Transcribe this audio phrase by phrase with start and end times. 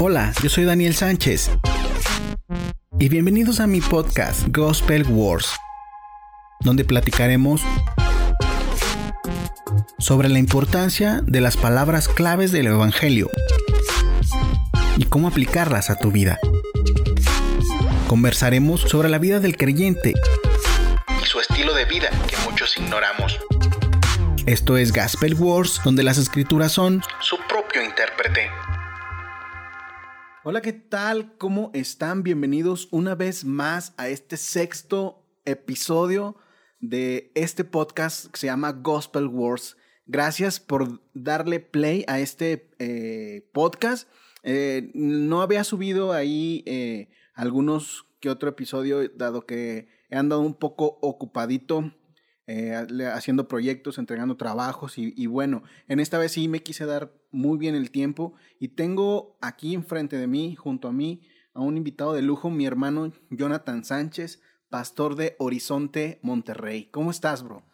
[0.00, 1.50] Hola, yo soy Daniel Sánchez.
[3.00, 5.50] Y bienvenidos a mi podcast Gospel Wars,
[6.60, 7.62] donde platicaremos
[9.98, 13.28] sobre la importancia de las palabras claves del Evangelio
[14.96, 16.38] y cómo aplicarlas a tu vida.
[18.06, 20.14] Conversaremos sobre la vida del creyente
[21.20, 23.36] y su estilo de vida que muchos ignoramos.
[24.46, 27.58] Esto es Gospel Wars, donde las escrituras son su propio.
[30.50, 31.36] Hola, ¿qué tal?
[31.36, 32.22] ¿Cómo están?
[32.22, 36.36] Bienvenidos una vez más a este sexto episodio
[36.80, 39.76] de este podcast que se llama Gospel Wars.
[40.06, 44.08] Gracias por darle play a este eh, podcast.
[44.42, 50.54] Eh, no había subido ahí eh, algunos que otro episodio, dado que he andado un
[50.54, 51.92] poco ocupadito
[53.12, 57.74] haciendo proyectos, entregando trabajos y, bueno, en esta vez sí me quise dar muy bien
[57.74, 61.22] el tiempo y tengo aquí enfrente de mí, junto a mí,
[61.52, 66.88] a un invitado de lujo, mi hermano Jonathan Sánchez, pastor de Horizonte Monterrey.
[66.90, 67.66] ¿Cómo estás, bro?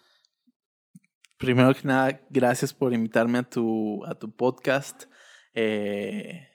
[1.39, 5.05] Primero que nada, gracias por invitarme a tu, a tu podcast.
[5.53, 6.49] Eh,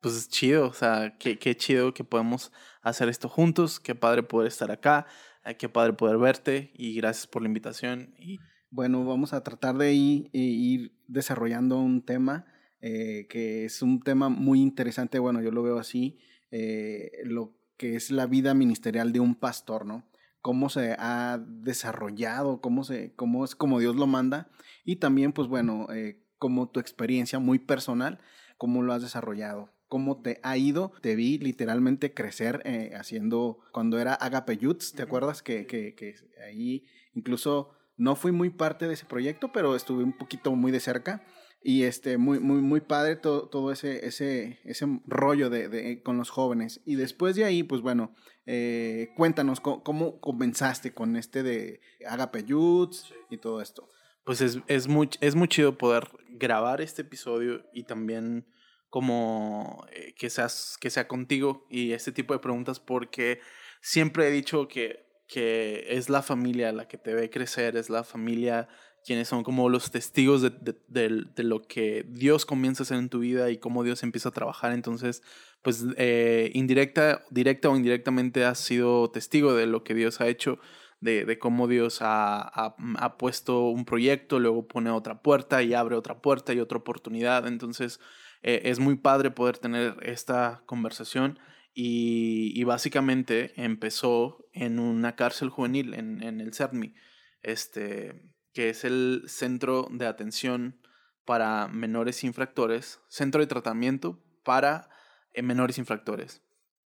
[0.00, 4.22] pues es chido, o sea, qué, qué chido que podemos hacer esto juntos, qué padre
[4.22, 8.14] poder estar acá, eh, qué padre poder verte y gracias por la invitación.
[8.18, 8.38] Y...
[8.72, 12.46] Bueno, vamos a tratar de ir, ir desarrollando un tema
[12.82, 16.18] eh, que es un tema muy interesante, bueno, yo lo veo así,
[16.50, 20.08] eh, lo que es la vida ministerial de un pastor, ¿no?
[20.40, 24.50] Cómo se ha desarrollado, cómo, se, cómo es como Dios lo manda
[24.84, 28.18] y también, pues bueno, eh, como tu experiencia muy personal,
[28.56, 30.92] cómo lo has desarrollado, cómo te ha ido.
[31.02, 35.42] Te vi literalmente crecer eh, haciendo, cuando era Agape Youth, ¿te acuerdas?
[35.42, 36.14] Que, que, que,
[36.46, 40.80] ahí incluso no fui muy parte de ese proyecto, pero estuve un poquito muy de
[40.80, 41.22] cerca.
[41.62, 46.16] Y este, muy, muy, muy padre todo, todo ese, ese, ese rollo de, de, con
[46.16, 46.80] los jóvenes.
[46.86, 48.14] Y después de ahí, pues bueno,
[48.46, 52.94] eh, cuéntanos cómo, cómo, comenzaste con este de Agape Youth
[53.28, 53.90] y todo esto.
[54.24, 58.46] Pues es, es, muy, es muy chido poder grabar este episodio y también
[58.90, 63.40] como eh, que, seas, que sea contigo y este tipo de preguntas porque
[63.80, 68.04] siempre he dicho que, que es la familia la que te ve crecer, es la
[68.04, 68.68] familia
[69.04, 73.20] quienes son como los testigos de, de, lo que Dios comienza a hacer en tu
[73.20, 74.72] vida y cómo Dios empieza a trabajar.
[74.72, 75.22] Entonces,
[75.62, 80.58] pues eh, indirecta, directa o indirectamente has sido testigo de lo que Dios ha hecho,
[81.00, 85.72] de, de cómo Dios ha, ha, ha, puesto un proyecto, luego pone otra puerta y
[85.72, 87.46] abre otra puerta y otra oportunidad.
[87.46, 88.00] Entonces,
[88.42, 91.38] eh, es muy padre poder tener esta conversación.
[91.72, 96.94] Y, y, básicamente empezó en una cárcel juvenil en, en el CERMI.
[97.42, 100.80] Este, que es el Centro de Atención
[101.24, 104.90] para Menores Infractores, Centro de Tratamiento para
[105.32, 106.42] eh, Menores Infractores.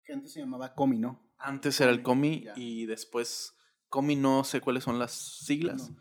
[0.04, 1.22] Que antes se llamaba COMI, ¿no?
[1.38, 3.54] Antes era el COMI y después
[3.88, 5.92] COMI no sé cuáles son las siglas,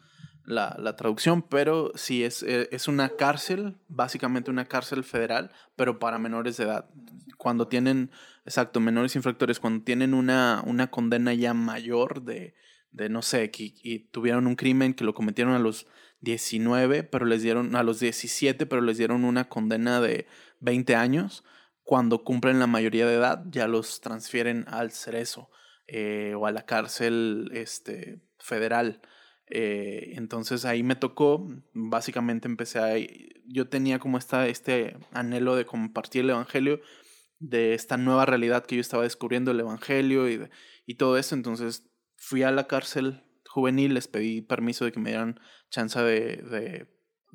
[0.46, 6.00] la, la, traducción, pero sí es, eh, es una cárcel, básicamente una cárcel federal, pero
[6.00, 6.90] para menores de edad.
[7.38, 8.12] Cuando tienen,
[8.46, 12.56] exacto, menores infractores, cuando tienen una, una condena ya mayor de
[12.92, 15.88] de no sé, que, y tuvieron un crimen que lo cometieron a los
[16.22, 20.28] 19, pero les dieron, a los 17, pero les dieron una condena de
[20.60, 21.44] 20 años.
[21.84, 25.50] Cuando cumplen la mayoría de edad, ya los transfieren al cerezo
[25.88, 29.02] eh, o a la cárcel este, federal.
[29.52, 32.94] Eh, entonces ahí me tocó, básicamente empecé a...
[33.46, 36.82] Yo tenía como esta, este anhelo de compartir el Evangelio,
[37.40, 40.48] de esta nueva realidad que yo estaba descubriendo, el Evangelio y,
[40.86, 41.36] y todo eso.
[41.36, 45.40] Entonces fui a la cárcel juvenil, les pedí permiso de que me dieran
[45.70, 46.88] chance de, de,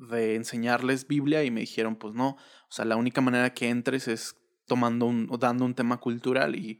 [0.09, 4.07] de, enseñarles Biblia y me dijeron, pues no, o sea, la única manera que entres
[4.07, 4.35] es
[4.65, 6.79] tomando un, dando un tema cultural y,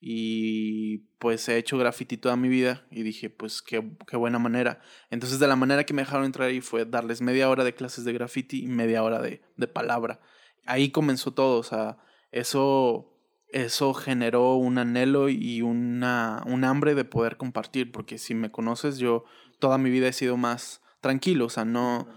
[0.00, 4.80] y pues he hecho graffiti toda mi vida y dije, pues qué, qué buena manera.
[5.10, 8.04] Entonces de la manera que me dejaron entrar ahí fue darles media hora de clases
[8.04, 10.20] de graffiti y media hora de, de palabra.
[10.66, 11.98] Ahí comenzó todo, o sea,
[12.30, 13.14] eso
[13.50, 18.98] eso generó un anhelo y una, un hambre de poder compartir, porque si me conoces,
[18.98, 19.24] yo
[19.58, 22.08] toda mi vida he sido más tranquilo, o sea, no,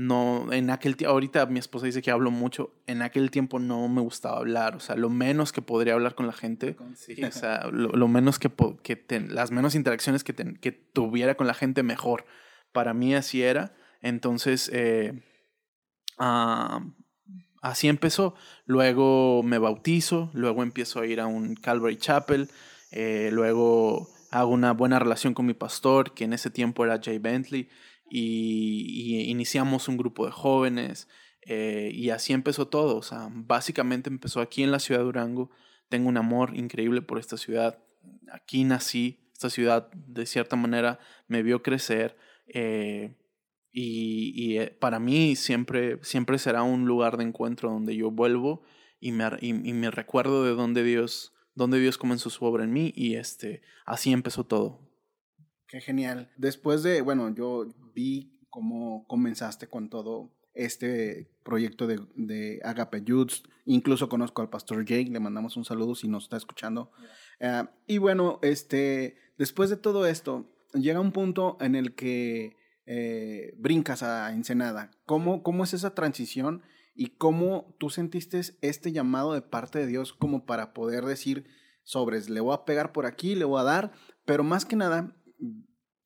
[0.00, 3.86] no, en aquel tiempo, ahorita mi esposa dice que hablo mucho, en aquel tiempo no
[3.88, 7.68] me gustaba hablar, o sea, lo menos que podría hablar con la gente, o sea,
[7.70, 8.50] lo, menos que,
[8.82, 12.24] que las menos interacciones que, que tuviera con la gente, mejor.
[12.72, 15.20] Para mí así era, entonces, eh,
[16.18, 16.80] uh,
[17.60, 18.34] así empezó.
[18.64, 22.48] Luego me bautizo, luego empiezo a ir a un Calvary Chapel,
[22.90, 27.18] eh, luego hago una buena relación con mi pastor, que en ese tiempo era Jay
[27.18, 27.68] Bentley,
[28.10, 31.08] y, iniciamos un grupo de jóvenes.
[31.42, 32.96] Eh, y así empezó todo.
[32.96, 35.50] O sea, básicamente empezó aquí en la ciudad de Durango.
[35.88, 37.78] Tengo un amor increíble por esta ciudad.
[38.32, 39.18] Aquí nací.
[39.32, 42.16] Esta ciudad, de cierta manera, me vio crecer.
[42.46, 43.14] Eh,
[43.72, 48.62] y, y eh, para mí siempre, siempre será un lugar de encuentro donde yo vuelvo
[49.00, 52.92] y me, y, me recuerdo de dónde Dios, dónde Dios comenzó su obra en mí.
[52.94, 54.89] Y este, así empezó todo.
[55.70, 56.32] Qué genial.
[56.36, 63.46] Después de, bueno, yo vi cómo comenzaste con todo este proyecto de, de Agape Youth.
[63.66, 66.90] Incluso conozco al pastor Jake, le mandamos un saludo si nos está escuchando.
[67.40, 72.56] Uh, y bueno, este, después de todo esto, llega un punto en el que
[72.86, 74.90] eh, brincas a Ensenada.
[75.06, 76.62] ¿Cómo, ¿Cómo es esa transición
[76.96, 81.46] y cómo tú sentiste este llamado de parte de Dios como para poder decir
[81.84, 83.92] sobres, le voy a pegar por aquí, le voy a dar,
[84.24, 85.16] pero más que nada,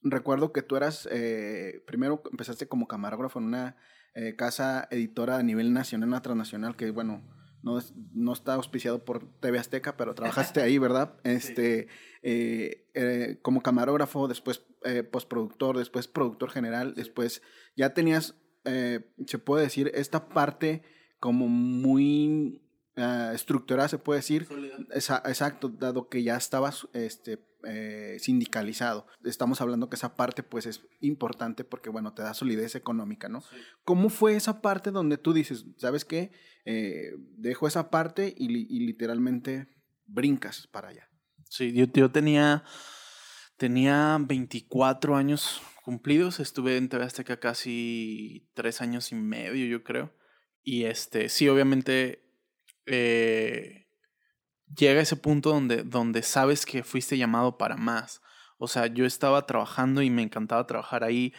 [0.03, 3.77] recuerdo que tú eras, eh, primero empezaste como camarógrafo en una
[4.15, 7.25] eh, casa editora a nivel nacional, una transnacional, que bueno,
[7.65, 7.81] no,
[8.13, 11.17] no está auspiciado por TV Azteca, pero trabajaste ahí, ¿verdad?
[11.25, 11.89] Este,
[12.23, 14.65] eh, eh, como camarógrafo, después
[15.11, 17.41] postproductor, después productor general, después
[17.75, 18.35] ya tenías,
[18.65, 20.83] se puede decir, esta parte
[21.19, 22.64] como muy
[22.97, 24.47] uh, estructurada, se puede decir.
[24.93, 29.07] Esa, exacto, dado que ya estabas este, eh, sindicalizado.
[29.25, 33.43] Estamos hablando que esa parte pues es importante porque, bueno, te da solidez económica, ¿no?
[33.85, 36.31] ¿Cómo fue esa parte donde tú dices, ¿sabes qué?
[36.65, 39.69] Eh, dejo esa parte y, y, literalmente
[40.07, 41.09] brincas para allá?
[41.49, 42.65] Sí, yo, yo tenía,
[43.57, 50.15] tenía 24 años cumplidos, estuve en TV Azteca casi tres años y medio, yo creo.
[50.63, 52.24] Y este, sí, obviamente
[52.87, 53.87] eh,
[54.75, 58.23] llega ese punto donde, donde sabes que fuiste llamado para más.
[58.59, 61.33] O sea, yo estaba trabajando y me encantaba trabajar ahí.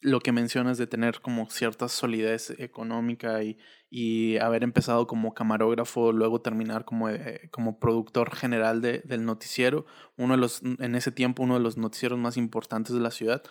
[0.00, 3.58] Lo que mencionas de tener como cierta solidez económica y,
[3.88, 9.86] y haber empezado como camarógrafo, luego terminar como, eh, como productor general de, del noticiero,
[10.16, 13.42] uno de los, en ese tiempo uno de los noticieros más importantes de la ciudad.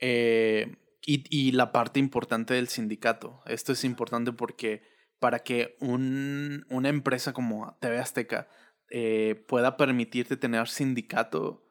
[0.00, 3.40] Eh, y, y la parte importante del sindicato.
[3.46, 4.82] Esto es importante porque
[5.20, 8.48] para que un, una empresa como TV Azteca
[8.90, 11.64] eh, pueda permitirte tener sindicato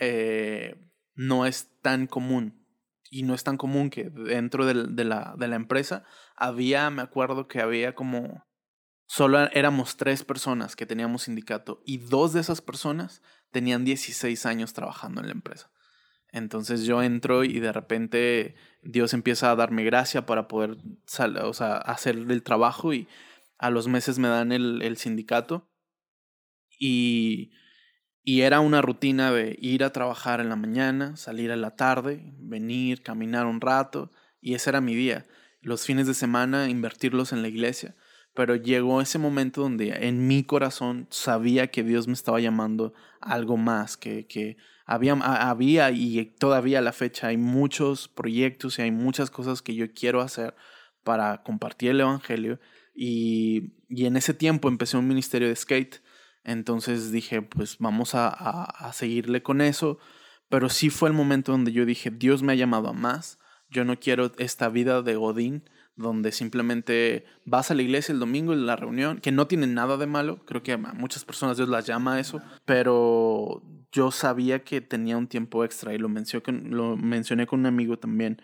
[0.00, 2.66] eh, no es tan común.
[3.10, 6.04] Y no es tan común que dentro de, de, la, de la empresa
[6.34, 8.46] había, me acuerdo que había como,
[9.06, 13.20] solo éramos tres personas que teníamos sindicato y dos de esas personas
[13.50, 15.70] tenían 16 años trabajando en la empresa.
[16.32, 20.78] Entonces yo entro y de repente Dios empieza a darme gracia para poder
[21.42, 23.06] o sea, hacer el trabajo y
[23.58, 25.68] a los meses me dan el, el sindicato
[26.78, 27.52] y,
[28.24, 32.32] y era una rutina de ir a trabajar en la mañana, salir a la tarde,
[32.38, 35.26] venir, caminar un rato y ese era mi día.
[35.60, 37.94] Los fines de semana invertirlos en la iglesia.
[38.34, 43.58] Pero llegó ese momento donde en mi corazón sabía que Dios me estaba llamando algo
[43.58, 44.56] más, que, que
[44.86, 49.74] había, había y todavía a la fecha hay muchos proyectos y hay muchas cosas que
[49.74, 50.54] yo quiero hacer
[51.04, 52.60] para compartir el Evangelio.
[52.94, 56.02] Y, y en ese tiempo empecé un ministerio de skate.
[56.44, 59.98] Entonces dije, pues vamos a, a, a seguirle con eso.
[60.48, 63.38] Pero sí fue el momento donde yo dije, Dios me ha llamado a más.
[63.70, 65.64] Yo no quiero esta vida de Godín
[65.96, 69.96] donde simplemente vas a la iglesia el domingo en la reunión, que no tiene nada
[69.96, 74.64] de malo, creo que a muchas personas Dios las llama a eso, pero yo sabía
[74.64, 78.40] que tenía un tiempo extra y lo mencioné, lo mencioné con un amigo también.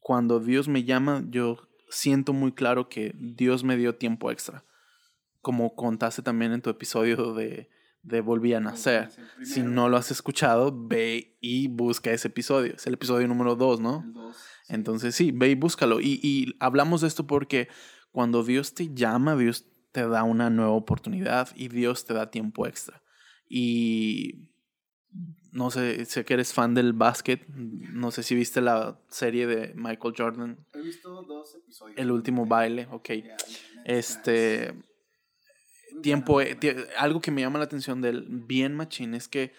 [0.00, 4.64] Cuando Dios me llama, yo siento muy claro que Dios me dio tiempo extra.
[5.40, 7.70] Como contaste también en tu episodio de,
[8.02, 9.08] de Volví a Nacer.
[9.42, 12.74] Si no lo has escuchado, ve y busca ese episodio.
[12.74, 14.04] Es el episodio número 2, ¿no?
[14.68, 16.00] Entonces sí, ve y búscalo.
[16.00, 17.68] Y, y hablamos de esto porque
[18.12, 22.66] cuando Dios te llama, Dios te da una nueva oportunidad y Dios te da tiempo
[22.66, 23.02] extra.
[23.48, 24.45] Y
[25.56, 27.46] no sé, sé que eres fan del básquet.
[27.48, 30.66] No sé si viste la serie de Michael Jordan.
[30.74, 31.98] He visto dos episodios.
[31.98, 33.10] El último baile, ok.
[33.86, 34.74] Este.
[36.02, 36.42] Tiempo.
[36.42, 36.58] Eh,
[36.98, 39.54] algo que me llama la atención del bien Machín es que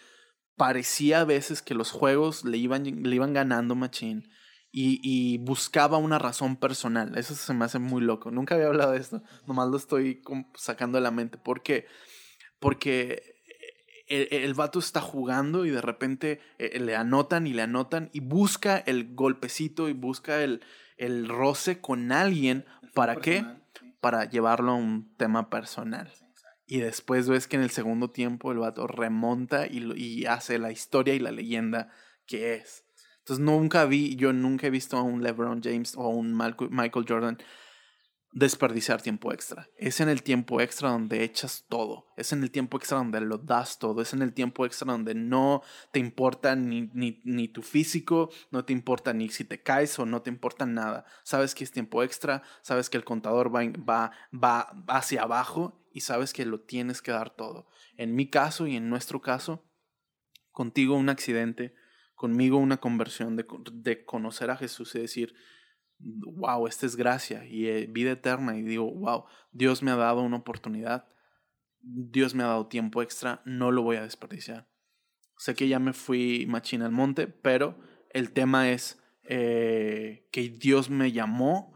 [0.56, 4.30] parecía a veces que los juegos le iban, le iban ganando Machín.
[4.72, 7.18] Y, y, buscaba una razón personal.
[7.18, 8.30] Eso se me hace muy loco.
[8.30, 9.24] Nunca había hablado de esto.
[9.48, 10.22] Nomás lo estoy
[10.54, 11.40] sacando de la mente.
[11.40, 11.88] ¿Por qué?
[12.60, 13.37] Porque
[14.08, 18.22] el, el, vato está jugando y de repente eh, le anotan y le anotan y
[18.22, 20.62] busca el golpecito y busca el,
[20.98, 22.66] el roce con alguien.
[22.94, 23.46] ¿Para qué?
[24.00, 26.12] Para llevarlo a un tema personal.
[26.66, 30.72] Y después ves que en el segundo tiempo el vato remonta y, y hace la
[30.72, 31.90] historia y la leyenda
[32.26, 32.84] que es.
[33.20, 37.06] Entonces nunca vi, yo nunca he visto a un LeBron James o a un Michael
[37.08, 37.38] Jordan
[38.38, 39.68] desperdiciar tiempo extra.
[39.78, 42.14] Es en el tiempo extra donde echas todo.
[42.18, 44.00] Es en el tiempo extra donde lo das todo.
[44.00, 48.74] Es en el tiempo extra donde no te importa ni, ni, tu físico, no te
[48.74, 51.06] importa ni si te caes o no te importa nada.
[51.24, 56.02] Sabes que es tiempo extra, sabes que el contador va, va, va hacia abajo y
[56.02, 57.68] sabes que lo tienes que dar todo.
[57.96, 59.66] En mi caso y en nuestro caso,
[60.52, 61.74] contigo un accidente,
[62.14, 65.34] conmigo una conversión de, de conocer a Jesús y decir,
[66.00, 68.58] wow, esta es gracia y eh, vida eterna.
[68.58, 71.08] Y digo, wow, Dios me ha dado una oportunidad,
[71.80, 74.68] Dios me ha dado tiempo extra, no lo voy a desperdiciar.
[75.38, 77.78] Sé que ya me fui machina al monte, pero
[78.10, 81.76] el tema es eh, que Dios me llamó.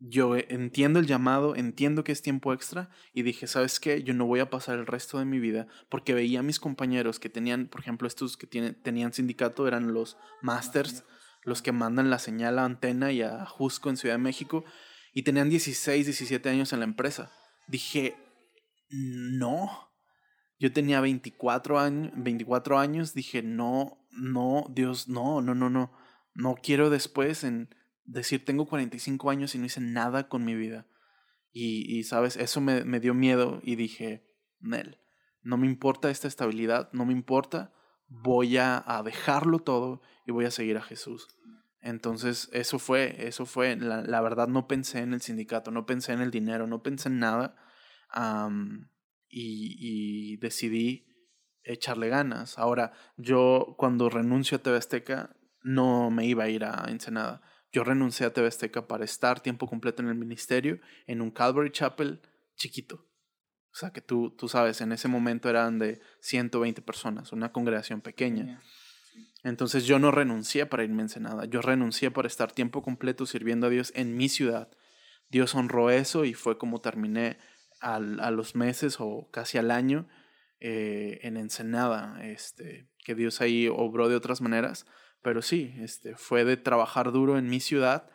[0.00, 4.04] Yo entiendo el llamado, entiendo que es tiempo extra y dije, ¿sabes qué?
[4.04, 7.18] Yo no voy a pasar el resto de mi vida porque veía a mis compañeros
[7.18, 11.04] que tenían, por ejemplo, estos que tienen, tenían sindicato, eran los masters
[11.44, 14.64] los que mandan la señal a Antena y a Jusco en Ciudad de México,
[15.12, 17.32] y tenían 16, 17 años en la empresa.
[17.66, 18.16] Dije,
[18.90, 19.90] no.
[20.58, 25.92] Yo tenía 24 años, 24 años, dije, no, no, Dios, no, no, no, no.
[26.34, 30.86] No quiero después en decir, tengo 45 años y no hice nada con mi vida.
[31.52, 34.24] Y, y sabes, eso me, me dio miedo y dije,
[34.60, 34.98] Nel,
[35.42, 37.72] no me importa esta estabilidad, no me importa,
[38.08, 41.28] voy a, dejarlo todo y voy a seguir a Jesús.
[41.80, 46.20] Entonces, eso fue, eso fue, la, verdad no pensé en el sindicato, no pensé en
[46.20, 47.56] el dinero, no pensé en nada
[49.28, 51.06] y, decidí
[51.62, 52.58] echarle ganas.
[52.58, 57.42] Ahora, yo cuando renuncio a TV Azteca no me iba a ir a Ensenada.
[57.70, 61.70] Yo renuncié a TV Azteca para estar tiempo completo en el ministerio en un Calvary
[61.70, 62.22] Chapel
[62.56, 63.07] chiquito.
[63.78, 68.00] O sea, que tú, tú sabes, en ese momento eran de 120 personas, una congregación
[68.00, 68.60] pequeña.
[69.44, 73.68] Entonces yo no renuncié para irme a Ensenada, yo renuncié para estar tiempo completo sirviendo
[73.68, 74.68] a Dios en mi ciudad.
[75.30, 77.38] Dios honró eso y fue como terminé
[77.78, 80.08] al, a los meses o casi al año
[80.58, 84.86] eh, en Ensenada, este, que Dios ahí obró de otras maneras,
[85.22, 88.10] pero sí, este, fue de trabajar duro en mi ciudad,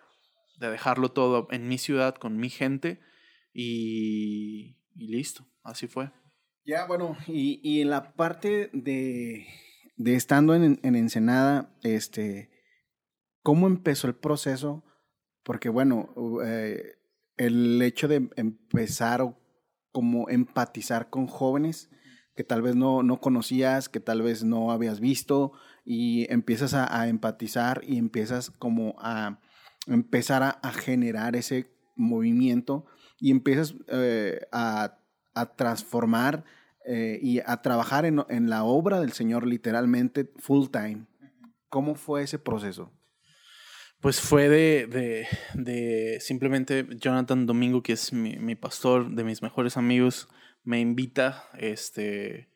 [0.59, 2.99] de dejarlo todo en mi ciudad con mi gente
[3.53, 6.11] y, y listo, así fue.
[6.65, 9.47] Ya, bueno, y, y en la parte de
[9.95, 12.49] de estando en, en Ensenada, este,
[13.41, 14.83] ¿cómo empezó el proceso?
[15.43, 16.13] Porque bueno,
[16.45, 16.95] eh,
[17.37, 19.39] el hecho de empezar o
[19.91, 21.89] como empatizar con jóvenes
[22.35, 25.51] que tal vez no, no conocías, que tal vez no habías visto,
[25.85, 29.39] y empiezas a, empatizar y empiezas como a
[29.85, 32.87] empezar a, generar ese movimiento
[33.19, 34.97] y empiezas eh, a,
[35.33, 36.43] a transformar
[36.85, 41.05] eh, y a trabajar en, en, la obra del Señor literalmente full time.
[41.69, 42.91] ¿Cómo fue ese proceso?
[44.01, 49.77] Pues fue de, de, de simplemente Jonathan Domingo, que es mi, pastor, de mis mejores
[49.77, 50.27] amigos,
[50.63, 52.49] me invita este,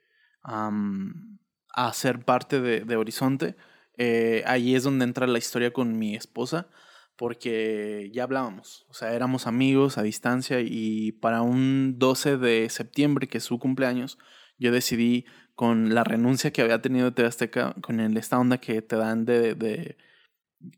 [0.44, 3.56] a ser parte de, de Horizonte.
[3.98, 6.68] Eh, ahí es donde entra la historia con mi esposa
[7.18, 13.28] porque ya hablábamos, o sea, éramos amigos a distancia y para un 12 de septiembre,
[13.28, 14.18] que es su cumpleaños,
[14.60, 18.82] yo decidí con la renuncia que había tenido TV Azteca, con el, esta onda que
[18.84, 19.98] te dan de, de,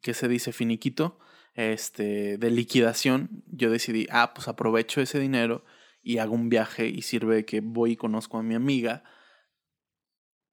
[0.02, 0.54] ¿qué se dice?
[0.54, 1.20] Finiquito,
[1.56, 5.66] este, de liquidación, yo decidí, ah, pues aprovecho ese dinero
[6.02, 9.04] y hago un viaje y sirve que voy y conozco a mi amiga,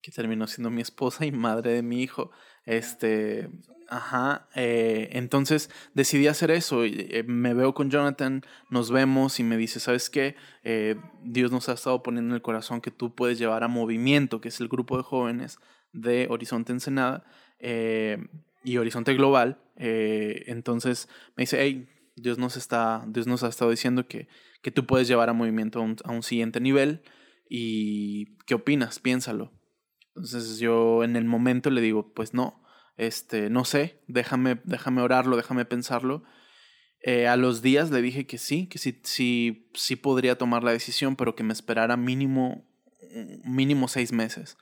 [0.02, 2.33] que terminó siendo mi esposa y madre de mi hijo,
[2.66, 3.49] este,
[3.88, 6.85] Ajá, eh, entonces decidí hacer eso.
[6.85, 10.35] Eh, me veo con Jonathan, nos vemos y me dice, ¿sabes qué?
[10.64, 14.40] Eh, Dios nos ha estado poniendo en el corazón que tú puedes llevar a Movimiento,
[14.40, 15.58] que es el grupo de jóvenes
[15.92, 17.25] de Horizonte Ensenada
[18.64, 19.58] y Horizonte Global.
[19.76, 24.28] entonces me dice, hey, Dios nos, está, Dios nos ha estado diciendo que,
[24.62, 27.02] que tú puedes llevar a Movimiento a un, a un siguiente nivel
[27.49, 28.99] y ¿qué opinas?
[28.99, 29.52] Piénsalo.
[30.16, 35.37] Entonces yo en el momento le digo, pues no este, no sé, déjame, déjame orarlo,
[35.37, 36.25] déjame pensarlo.
[37.00, 40.73] Eh, a los días le dije que sí, que sí, sí, sí podría tomar la
[40.73, 42.66] decisión, pero que me esperara mínimo,
[43.44, 44.56] mínimo seis meses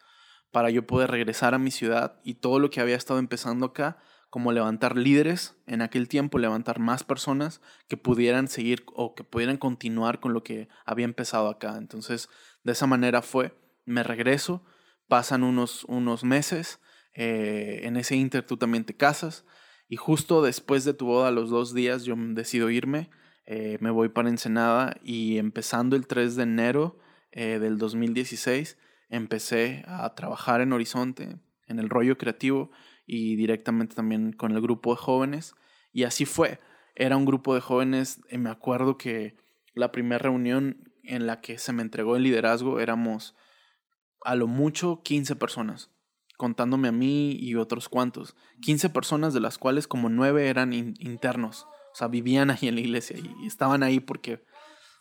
[0.50, 3.98] para yo poder regresar a mi ciudad y todo lo que había estado empezando acá,
[4.30, 9.56] como levantar líderes en aquel tiempo, levantar más personas que pudieran seguir o que pudieran
[9.56, 11.76] continuar con lo que había empezado acá.
[11.76, 12.28] Entonces,
[12.62, 14.64] de esa manera fue, me regreso,
[15.08, 16.80] pasan unos, unos meses
[17.14, 19.44] eh, en ese inter tú también te casas
[19.88, 23.10] y justo después de tu boda, los dos días, yo decido irme,
[23.46, 26.98] eh, me voy para Ensenada y empezando el 3 de enero
[27.32, 28.78] eh, del 2016,
[29.10, 32.70] empecé a trabajar en Horizonte, en el rollo creativo
[33.06, 35.54] y directamente también con el grupo de jóvenes
[35.92, 36.58] y así fue.
[36.96, 39.36] era un grupo de jóvenes, y me acuerdo que
[39.74, 43.36] la primera reunión en la que se me entregó el liderazgo éramos
[44.24, 45.90] a lo mucho 15 personas,
[46.36, 48.34] contándome a mí y otros cuantos.
[48.62, 52.80] 15 personas de las cuales como 9 eran internos, o sea, vivían ahí en la
[52.80, 54.44] iglesia y estaban ahí porque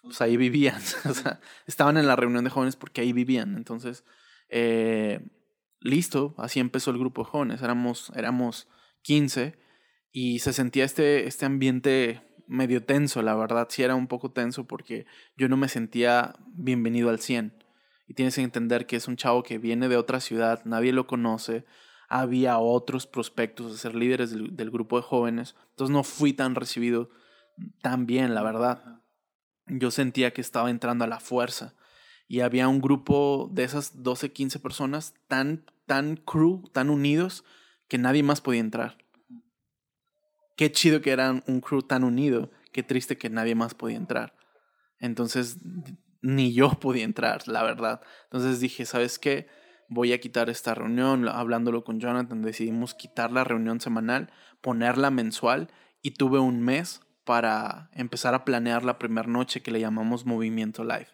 [0.03, 3.56] pues ahí vivían, o sea, estaban en la reunión de jóvenes porque ahí vivían.
[3.56, 4.03] Entonces,
[4.50, 5.25] eh,
[5.80, 8.68] listo, así empezó el grupo de jóvenes, éramos, éramos
[9.01, 9.58] 15
[10.12, 14.68] y se sentía este, este ambiente medio tenso, la verdad, sí era un poco tenso
[14.68, 15.06] porque
[15.38, 17.62] yo no me sentía bienvenido al 100.
[18.07, 21.07] Y tienes que entender que es un chavo que viene de otra ciudad, nadie lo
[21.07, 21.65] conoce,
[22.10, 27.10] había otros prospectos de ser líderes del, grupo de jóvenes, entonces no fui tan recibido
[27.81, 29.01] tan bien, la verdad.
[29.67, 31.74] Yo sentía que estaba entrando a la fuerza
[32.27, 37.43] y había un grupo de esas 12, 15 personas tan, tan crew, tan unidos,
[37.88, 38.98] que nadie más podía entrar.
[40.55, 44.36] Qué chido que eran un crew tan unido, qué triste que nadie más podía entrar.
[45.00, 45.57] Entonces,
[46.24, 48.01] ni yo podía entrar, la verdad.
[48.24, 49.48] Entonces dije, ¿sabes qué?
[49.89, 51.27] Voy a quitar esta reunión.
[51.27, 55.70] Hablándolo con Jonathan, decidimos quitar la reunión semanal, ponerla mensual
[56.01, 60.84] y tuve un mes para empezar a planear la primera noche que le llamamos Movimiento
[60.84, 61.10] Live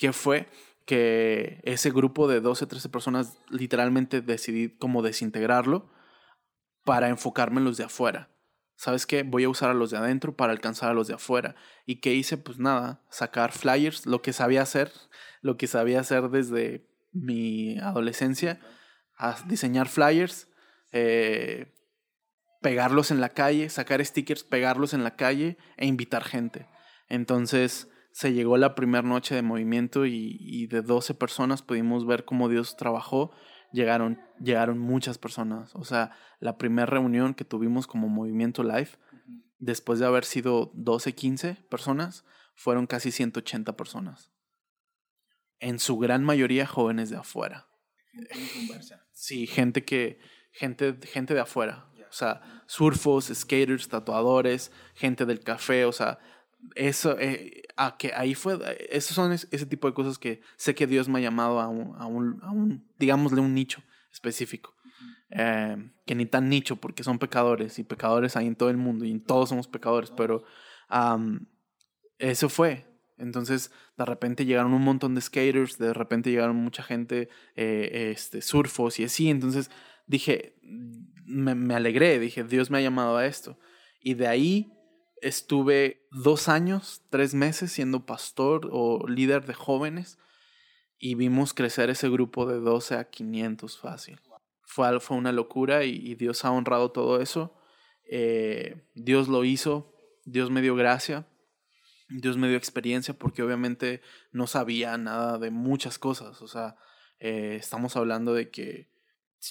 [0.00, 0.48] que fue
[0.86, 5.90] que ese grupo de 12, 13 personas literalmente decidí como desintegrarlo
[6.84, 8.30] para enfocarme en los de afuera.
[8.80, 9.24] ¿Sabes qué?
[9.24, 11.54] Voy a usar a los de adentro para alcanzar a los de afuera.
[11.84, 12.38] ¿Y qué hice?
[12.38, 14.90] Pues nada, sacar flyers, lo que sabía hacer,
[15.42, 18.58] lo que sabía hacer desde mi adolescencia,
[19.18, 20.48] a diseñar flyers,
[20.92, 21.74] eh,
[22.62, 26.66] pegarlos en la calle, sacar stickers, pegarlos en la calle e invitar gente.
[27.10, 32.48] Entonces, se llegó la primera noche de movimiento y, de 12 personas pudimos ver cómo
[32.48, 33.30] Dios trabajó.
[33.72, 35.74] Llegaron, llegaron muchas personas.
[35.74, 38.90] O sea, la primera reunión que tuvimos como movimiento live,
[39.58, 42.24] después de haber sido 12, 15 personas,
[42.54, 44.30] fueron casi 180 personas.
[45.58, 47.68] En su gran mayoría jóvenes de afuera.
[49.12, 50.18] Sí, gente que,
[50.52, 51.90] gente, gente de afuera.
[52.10, 56.18] O sea, surfos, skaters, tatuadores, gente del café, o sea,
[56.74, 58.58] eso, eh, a que ahí fue,
[58.90, 61.94] esos son ese tipo de cosas que sé que Dios me ha llamado a un,
[61.96, 64.74] a un, a un digámosle, un nicho específico.
[65.30, 69.04] Eh, que ni tan nicho porque son pecadores y pecadores hay en todo el mundo
[69.04, 70.42] y todos somos pecadores, pero
[72.18, 72.86] eso fue.
[73.16, 78.42] Entonces, de repente llegaron un montón de skaters, de repente llegaron mucha gente, eh, este,
[78.42, 79.28] surfos y así.
[79.28, 79.70] Entonces
[80.06, 80.56] dije,
[81.26, 83.58] me, me alegré, dije, Dios me ha llamado a esto.
[84.00, 84.72] Y de ahí
[85.22, 90.18] estuve dos años, tres meses siendo pastor o líder de jóvenes
[90.98, 94.20] y vimos crecer ese grupo de 12 a 500 fácil.
[94.62, 97.56] Fue, fue una locura y, Dios ha honrado todo eso.
[98.08, 101.26] Eh, Dios lo hizo, Dios me dio gracia,
[102.08, 104.02] Dios me dio experiencia porque obviamente
[104.32, 106.42] no sabía nada de muchas cosas.
[106.42, 106.76] O sea,
[107.18, 108.90] eh, estamos hablando de que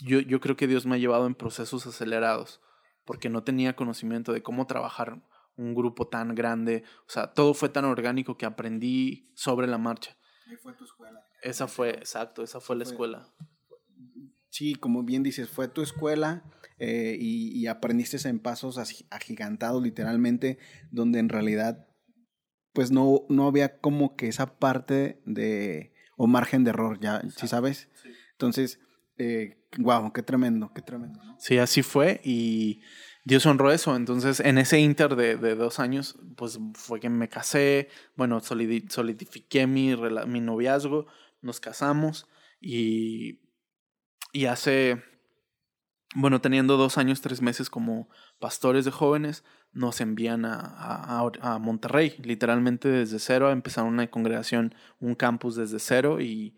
[0.01, 2.61] yo, yo creo que Dios me ha llevado en procesos acelerados
[3.05, 5.19] porque no tenía conocimiento de cómo trabajar
[5.59, 6.83] un grupo tan grande.
[7.07, 10.17] O sea, todo fue tan orgánico que aprendí sobre la marcha.
[10.51, 11.21] ¿Y fue tu escuela?
[11.41, 13.27] Esa fue, exacto, esa fue la escuela.
[14.49, 16.43] Sí, como bien dices, fue tu escuela
[16.79, 20.57] eh, y, aprendiste en pasos agigantados, literalmente,
[20.91, 21.87] donde en realidad,
[22.73, 27.47] pues no, no había como que esa parte de, o margen de error, ya, ¿sí
[27.47, 27.89] sabes?
[28.31, 28.79] Entonces,
[29.17, 31.19] eh, wow, qué tremendo, qué tremendo.
[31.37, 32.81] Sí, así fue y
[33.25, 33.95] Dios honró eso.
[33.95, 39.67] Entonces, en ese inter de, de, dos años, pues fue que me casé, bueno, solidifiqué
[39.67, 39.95] mi,
[40.27, 41.07] mi noviazgo,
[41.41, 42.27] nos casamos
[42.59, 43.39] y,
[44.31, 45.03] y hace,
[46.15, 52.15] bueno, teniendo dos años, tres meses como pastores de jóvenes, nos envían a, a, Monterrey,
[52.23, 56.57] literalmente desde cero, a empezar una congregación, un campus desde cero y,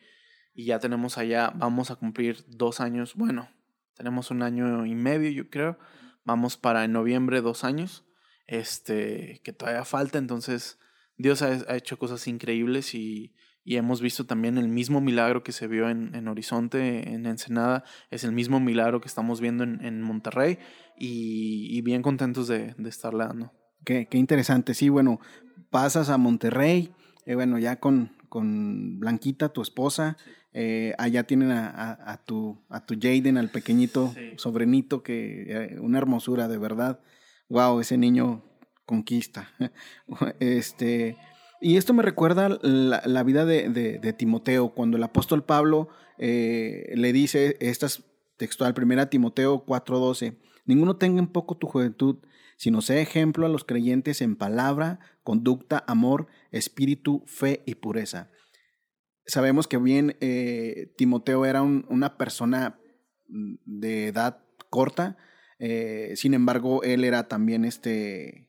[0.54, 3.50] y ya tenemos allá, vamos a cumplir dos años, bueno,
[3.96, 5.78] tenemos un año y medio, yo creo
[6.24, 8.06] Vamos para en noviembre dos años,
[8.48, 10.80] este, que todavía falta, entonces
[11.18, 15.68] Dios ha, hecho cosas increíbles y, y, hemos visto también el mismo milagro que se
[15.68, 20.02] vio en, en, Horizonte, en Ensenada, es el mismo milagro que estamos viendo en, en
[20.02, 20.60] Monterrey
[20.98, 23.52] y, bien contentos de, de estarle dando.
[23.86, 25.20] Qué, qué, interesante, sí, bueno,
[25.70, 26.94] pasas a Monterrey,
[27.26, 30.16] eh, bueno, ya con, con Blanquita, tu esposa.
[30.54, 35.98] Eh, allá tienen a, a, tu, a tu Jaden, al pequeñito sobrinito, que eh, una
[35.98, 37.02] hermosura, de verdad.
[37.50, 38.42] Wow, ese niño
[38.86, 39.50] conquista.
[40.40, 41.18] este,
[41.60, 45.90] y esto me recuerda la, la vida de, de, de, Timoteo, cuando el apóstol Pablo
[46.18, 48.02] eh, le dice, esta es
[48.38, 52.16] textual, primera Timoteo 4:12, ninguno tenga en poco tu juventud,
[52.62, 58.30] sino sé ejemplo a los creyentes en palabra, conducta, amor, espíritu, fe y pureza.
[59.26, 62.80] Sabemos que bien eh, Timoteo era una persona
[63.30, 65.18] mm, de edad corta,
[65.58, 68.48] eh, sin embargo, él era también este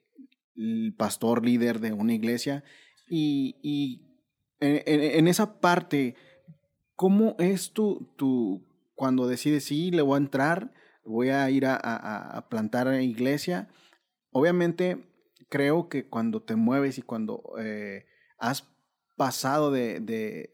[0.56, 2.64] el pastor líder de una iglesia.
[3.08, 4.02] Y,
[4.60, 6.16] en, esa parte,
[6.96, 8.62] ¿cómo es tu, tu,
[8.94, 13.70] cuando decides, sí, le voy a entrar, voy a ir a, a, a plantar iglesia?
[14.32, 15.06] Obviamente,
[15.48, 18.06] creo que cuando te mueves y cuando eh,
[18.38, 18.66] has
[19.16, 20.50] pasado de, de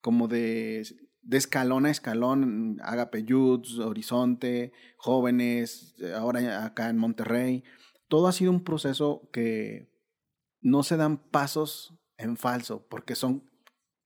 [0.00, 0.86] como de,
[1.22, 7.64] de, escalón a escalón, Agape Youth, Horizonte, jóvenes, ahora acá en Monterrey,
[8.08, 9.90] todo ha sido un proceso que
[10.60, 13.50] no se dan pasos en falso, porque son,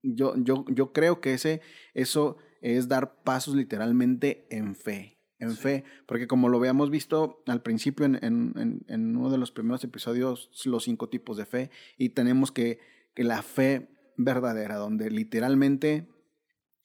[0.03, 1.61] yo, yo, yo creo que ese,
[1.95, 7.63] eso es dar pasos literalmente en fe, en fe, porque como lo habíamos visto al
[7.63, 12.11] principio en, en, en, uno de los primeros episodios, los cinco tipos de fe, y
[12.11, 12.81] tenemos que,
[13.15, 16.09] que la fe verdadera, donde literalmente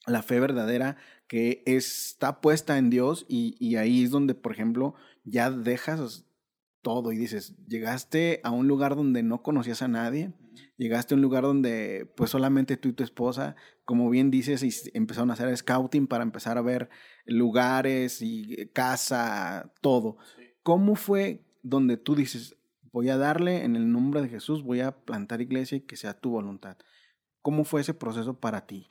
[0.06, 4.94] la fe verdadera que está puesta en Dios y, y ahí es donde, por ejemplo,
[5.24, 6.26] ya dejas
[6.82, 10.32] todo y dices, llegaste a un lugar donde no conocías a nadie,
[10.76, 14.90] llegaste a un lugar donde pues solamente tú y tu esposa, como bien dices, y
[14.96, 16.88] empezaron a hacer scouting para empezar a ver
[17.26, 20.16] lugares y casa, todo.
[20.62, 22.56] ¿Cómo fue donde tú dices,
[22.92, 26.18] voy a darle en el nombre de Jesús, voy a plantar iglesia y que sea
[26.20, 26.76] tu voluntad?
[27.42, 28.90] ¿Cómo fue ese proceso para ti?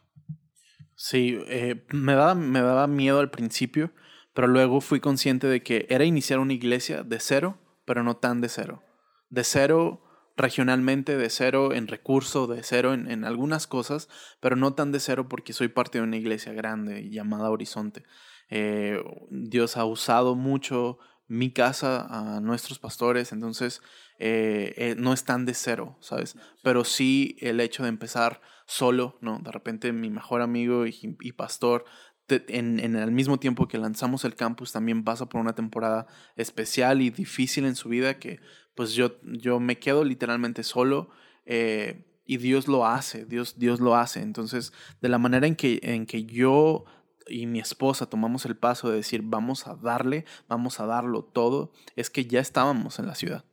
[0.95, 3.91] Sí, eh, me, daba, me daba miedo al principio,
[4.33, 8.41] pero luego fui consciente de que era iniciar una iglesia de cero pero no tan
[8.41, 8.83] de cero.
[9.29, 10.03] De cero
[10.35, 15.27] regionalmente, de cero en recurso, de cero en, algunas cosas, pero no tan de cero
[15.29, 18.03] porque soy parte de una iglesia grande llamada Horizonte.
[18.49, 23.81] Eh, Dios ha usado mucho mi casa a nuestros pastores, entonces
[24.19, 26.37] eh, eh, no es tan de cero, ¿sabes?
[26.63, 29.39] Pero sí el hecho de empezar solo, ¿no?
[29.39, 31.85] De repente mi mejor amigo y pastor
[32.27, 37.01] en, en, el mismo tiempo que lanzamos el campus, también pasa por una temporada especial
[37.01, 38.39] y difícil en su vida que
[38.75, 41.09] pues yo, yo me quedo literalmente solo
[41.45, 44.21] eh, y Dios lo hace, Dios, Dios lo hace.
[44.21, 46.85] Entonces, de la manera en que, en que yo
[47.27, 51.71] y mi esposa tomamos el paso de decir vamos a darle, vamos a darlo todo,
[51.95, 53.45] es que ya estábamos en la ciudad.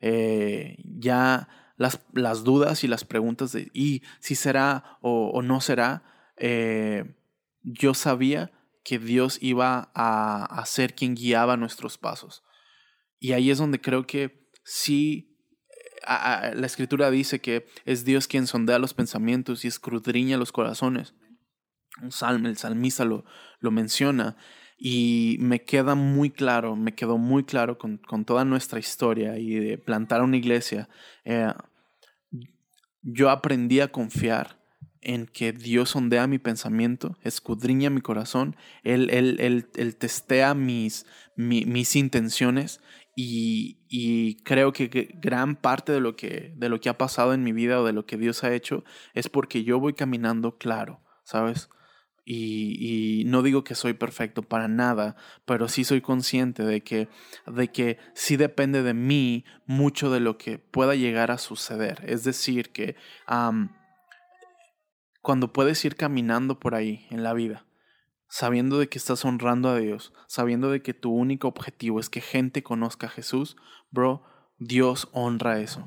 [0.00, 6.02] Eh, ya las, las dudas y las preguntas de y si será o, no será,
[6.36, 7.16] eh,
[7.62, 8.52] yo sabía
[8.84, 12.44] que Dios iba a, ser quien guiaba nuestros pasos.
[13.18, 15.30] Y ahí es donde creo que sí,
[16.06, 21.14] la escritura dice que es Dios quien sondea los pensamientos y escudriña los corazones.
[22.02, 23.24] Un salmo, el salmista lo,
[23.60, 24.36] lo menciona.
[24.76, 29.54] Y me queda muy claro, me quedó muy claro con, con toda nuestra historia y
[29.54, 30.88] de plantar una iglesia.
[31.24, 31.52] Eh,
[33.02, 34.58] yo aprendí a confiar
[35.00, 41.06] en que Dios sondea mi pensamiento, escudriña mi corazón, Él, él, él, él testea mis,
[41.36, 42.80] mis intenciones
[43.14, 47.44] y, y, creo que gran parte de lo, que, de lo que ha pasado en
[47.44, 51.00] mi vida o de lo que Dios ha hecho es porque yo voy caminando claro,
[51.22, 51.70] ¿sabes?
[52.24, 57.08] Y, y, no digo que soy perfecto para nada, pero sí soy consciente de que,
[57.46, 62.02] de que sí depende de mí mucho de lo que pueda llegar a suceder.
[62.06, 62.96] Es decir, que
[65.22, 67.64] cuando puedes ir caminando por ahí en la vida,
[68.34, 72.20] sabiendo de que estás honrando a Dios, sabiendo de que tu único objetivo es que
[72.20, 73.56] gente conozca a Jesús,
[73.92, 74.24] bro,
[74.58, 75.86] Dios honra eso.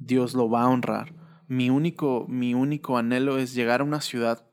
[0.00, 1.14] Dios lo va a honrar.
[1.46, 4.50] Mi único, mi único anhelo es llegar a una ciudad,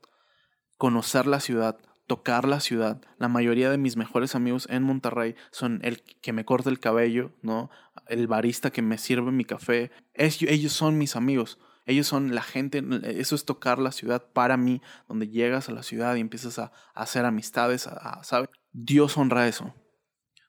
[0.76, 3.02] conocer la ciudad, tocar la ciudad.
[3.18, 7.32] La mayoría de mis mejores amigos en Monterrey son el que me corta el cabello,
[7.42, 7.68] ¿no?
[8.06, 9.90] El barista que me sirve mi café.
[10.14, 11.58] ellos son mis amigos.
[11.86, 15.82] Ellos son la gente, eso es tocar la ciudad para mí, donde llegas a la
[15.82, 18.22] ciudad y empiezas a, hacer amistades, a,
[18.72, 19.74] Dios honra eso.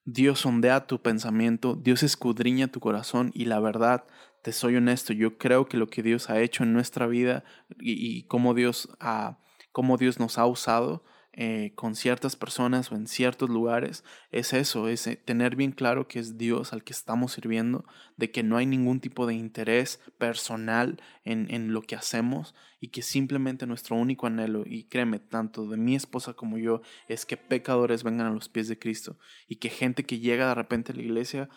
[0.05, 4.05] Dios sondea tu pensamiento, Dios escudriña tu corazón y la verdad,
[4.43, 7.43] te soy honesto, yo creo que lo que Dios ha hecho en nuestra vida
[7.79, 9.39] y, cómo, Dios ha,
[9.71, 11.03] cómo Dios nos ha usado,
[11.37, 16.07] eh, con ciertas personas o en ciertos lugares, es eso, es eh, tener bien claro
[16.07, 17.83] que es Dios al que estamos sirviendo,
[18.15, 22.87] de que no hay ningún tipo de interés personal en, en lo que hacemos y
[22.87, 27.35] que simplemente nuestro único anhelo, y créeme, tanto de mi esposa como yo, es que
[27.35, 29.19] pecadores vengan a los pies de Cristo
[29.49, 31.49] y que gente que llega de repente a la iglesia,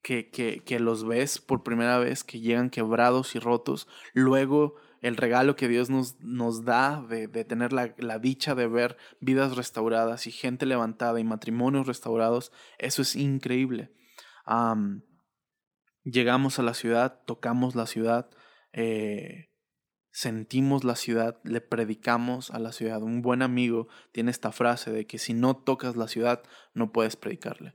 [0.00, 5.16] que, que, que los ves por primera vez, que llegan quebrados y rotos, luego el
[5.16, 9.56] regalo que Dios nos, nos da de, de tener la, la, dicha de ver vidas
[9.56, 13.92] restauradas y gente levantada y matrimonios restaurados, eso es increíble.
[16.04, 18.30] llegamos a la ciudad, tocamos la ciudad,
[18.72, 19.48] eh,
[20.10, 23.02] sentimos la ciudad, le predicamos a la ciudad.
[23.02, 26.42] Un buen amigo tiene esta frase de que si no tocas la ciudad,
[26.74, 27.74] no puedes predicarle.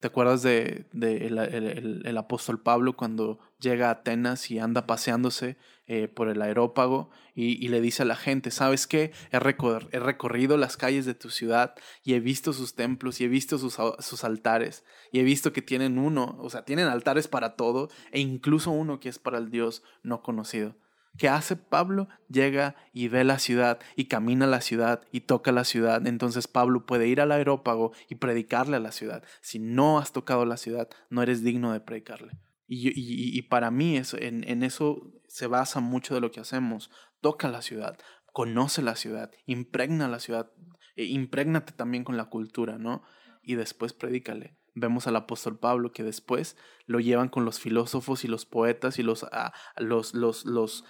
[0.00, 6.30] ¿Te acuerdas de, el, apóstol Pablo cuando llega a Atenas y anda paseándose eh, por
[6.30, 9.12] el aerópago y, le dice a la gente, ¿sabes qué?
[9.30, 13.28] He, he, recorrido las calles de tu ciudad y he visto sus templos y he
[13.28, 17.54] visto sus, sus altares y he visto que tienen uno, o sea, tienen altares para
[17.54, 20.76] todo e incluso uno que es para el Dios no conocido.
[21.18, 22.08] ¿Qué hace Pablo?
[22.28, 26.06] Llega y ve la ciudad y camina la ciudad y toca la ciudad.
[26.06, 29.24] Entonces Pablo puede ir al aerópago y predicarle a la ciudad.
[29.40, 32.38] Si no has tocado la ciudad, no eres digno de predicarle.
[32.72, 36.90] Y, para mí eso, en, en eso se basa mucho de lo que hacemos.
[37.20, 37.98] Toca la ciudad,
[38.32, 40.52] conoce la ciudad, impregna la ciudad,
[40.94, 41.28] e
[41.76, 43.02] también con la cultura, ¿no?
[43.42, 46.56] Y después predícale vemos al apóstol Pablo que después
[46.86, 50.84] lo llevan con los filósofos y los poetas y los, ah, los, los, los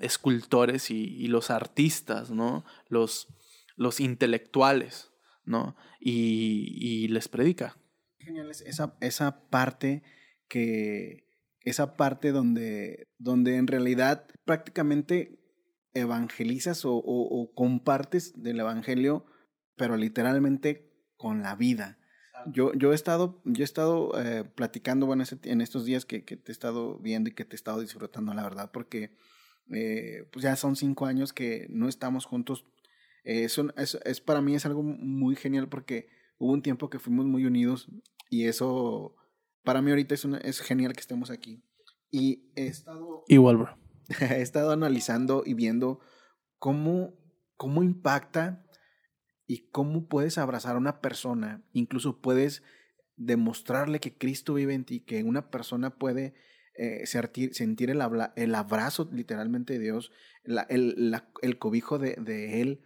[0.00, 2.64] escultores y, los artistas, ¿no?
[2.88, 3.28] Los,
[3.76, 5.12] los intelectuales,
[5.44, 5.76] ¿no?
[6.00, 7.76] Y, les predica.
[8.18, 10.02] Genial esa, esa parte
[10.48, 11.28] que,
[11.60, 15.40] esa parte donde, donde en realidad prácticamente
[15.92, 19.26] evangelizas o, o compartes del evangelio,
[19.76, 21.98] pero literalmente con la vida
[22.52, 26.36] yo, yo he estado, yo he estado eh, platicando, bueno, en estos días que, que,
[26.36, 29.10] te he estado viendo y que te he estado disfrutando, la verdad, porque
[29.70, 32.66] eh, pues ya son cinco años que no estamos juntos.
[33.24, 37.26] Eh, es, es, para mí es algo muy genial porque hubo un tiempo que fuimos
[37.26, 37.88] muy unidos
[38.30, 39.16] y eso,
[39.62, 41.62] para mí ahorita es, es genial que estemos aquí.
[42.10, 43.24] Y he estado...
[43.28, 43.78] Igual, bro.
[44.20, 46.00] he estado analizando y viendo
[46.58, 47.14] cómo,
[47.56, 48.63] cómo impacta
[49.46, 52.62] y cómo puedes abrazar a una persona, incluso puedes
[53.16, 56.34] demostrarle que Cristo vive en ti, que una persona puede
[56.76, 58.02] eh, sentir, sentir el,
[58.36, 60.10] el, abrazo literalmente de Dios,
[60.42, 62.80] el, el, cobijo de, de, Él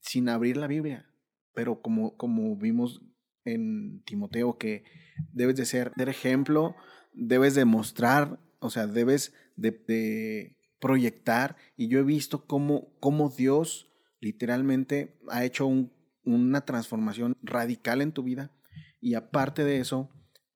[0.00, 1.10] sin abrir la Biblia.
[1.52, 3.02] Pero como, como vimos
[3.44, 4.84] en Timoteo, que
[5.32, 6.74] debes de ser de ejemplo,
[7.12, 11.56] debes de mostrar, o sea, debes de, de proyectar.
[11.76, 15.93] Y yo he visto cómo, cómo Dios literalmente ha hecho un
[16.24, 18.50] una transformación radical en tu vida.
[19.00, 20.10] Y aparte de eso,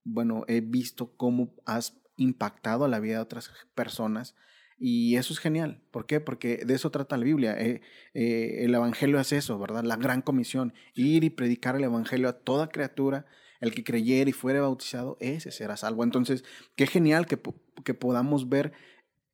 [0.05, 4.35] bueno, he visto cómo has impactado a la vida de otras personas.
[4.79, 5.83] Y eso es genial.
[5.91, 6.21] ¿Por qué?
[6.21, 7.61] Porque de eso trata la Biblia.
[7.61, 7.83] Eh,
[8.15, 9.85] eh, el Evangelio es eso, ¿verdad?
[9.85, 10.73] La gran comisión.
[10.95, 13.27] Ir y predicar el Evangelio a toda criatura.
[13.61, 16.05] El que creyera y fuere bautizado, ese será salvo.
[16.05, 16.45] Entonces,
[16.77, 17.41] qué genial que,
[17.85, 18.73] que podamos ver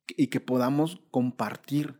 [0.07, 1.99] y que podamos compartir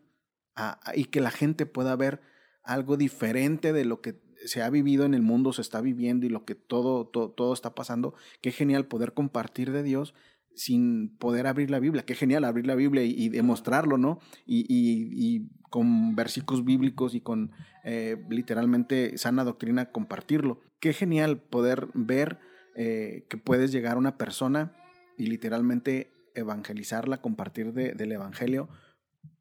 [0.95, 2.21] y que la gente pueda ver
[2.63, 4.13] algo diferente de lo que
[4.45, 7.75] se ha vivido en el mundo, se está viviendo y lo que todo, todo, está
[7.75, 10.13] pasando, qué genial poder compartir de Dios
[10.55, 12.05] sin poder abrir la Biblia.
[12.05, 14.19] Qué genial abrir la Biblia y, demostrarlo, ¿no?
[14.45, 17.51] Y, y, con versículos bíblicos y con
[17.83, 20.61] eh, literalmente sana doctrina compartirlo.
[20.79, 22.39] Qué genial poder ver
[22.75, 24.73] eh, que puedes llegar a una persona
[25.17, 28.69] y literalmente evangelizarla, compartir del Evangelio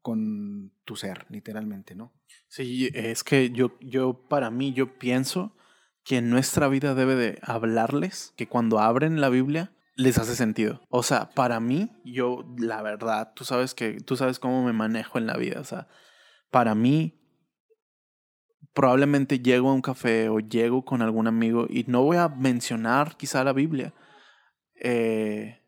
[0.01, 2.13] con tu ser, literalmente, ¿no?
[2.47, 5.55] Sí, es que yo, yo, para mí, yo pienso
[6.03, 10.81] que en nuestra vida debe de hablarles, que cuando abren la Biblia les hace sentido.
[10.89, 15.17] O sea, para mí, yo, la verdad, tú sabes que, tú sabes cómo me manejo
[15.17, 15.59] en la vida.
[15.59, 15.87] O sea,
[16.51, 17.19] para mí,
[18.73, 23.15] probablemente llego a un café o llego con algún amigo y no voy a mencionar
[23.17, 23.93] quizá la Biblia.
[24.75, 25.64] Eh,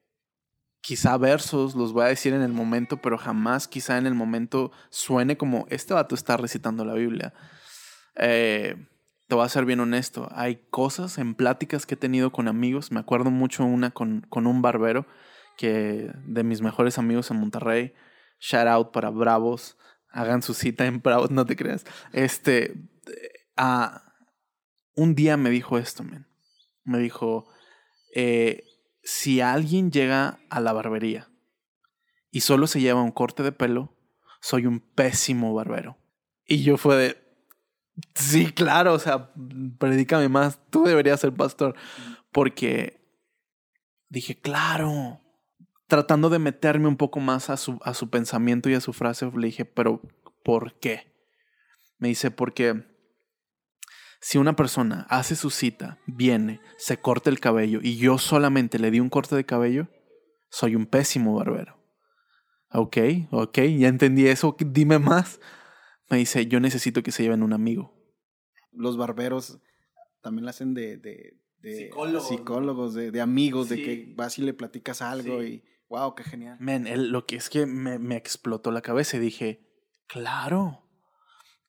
[0.88, 4.72] quizá versos, los voy a decir en el momento, pero jamás quizá en el momento
[4.90, 7.34] suene como este vato está recitando la Biblia.
[8.16, 8.88] Eh,
[9.28, 12.94] te voy a ser bien honesto, hay cosas en pláticas que he tenido con amigos,
[12.94, 15.06] me acuerdo mucho una con, con un barbero,
[15.58, 17.94] que de mis mejores amigos en Monterrey,
[18.40, 19.78] shout out para Bravos,
[20.10, 21.84] hagan su cita en Bravos, no te creas.
[22.14, 22.76] Este,
[23.58, 24.04] ah,
[24.96, 26.28] un día me dijo esto, man.
[26.86, 27.46] Me dijo,
[28.16, 28.64] eh,
[29.10, 31.30] si alguien llega a la barbería
[32.30, 33.96] y solo se lleva un corte de pelo,
[34.42, 35.98] soy un pésimo barbero.
[36.46, 37.18] Y yo fue de,
[38.16, 39.32] sí, claro, o sea,
[39.80, 41.74] predícame más, tú deberías ser pastor.
[42.34, 43.00] Porque
[44.10, 45.22] dije, claro,
[45.88, 49.32] tratando de meterme un poco más a su, a su pensamiento y a su frase,
[49.34, 50.02] le dije, pero
[50.44, 51.16] ¿por qué?
[51.98, 52.84] Me dice, porque
[54.28, 58.92] si una persona hace su cita, viene, se corta el cabello y yo solamente le
[58.92, 59.88] di un corte de cabello,
[60.50, 61.82] soy un pésimo barbero.
[62.74, 62.98] Ok,
[63.32, 65.40] ok, ya entendí eso, dime más.
[66.10, 67.94] Me dice, yo necesito que se lleven un amigo.
[68.74, 69.62] Los barberos
[70.22, 75.42] también lo hacen de, de psicólogos, de, amigos, de que vas y le platicas algo
[75.42, 76.58] y wow, qué genial.
[76.60, 79.66] Men, lo que es que me, me explotó la cabeza y dije,
[80.06, 80.86] claro,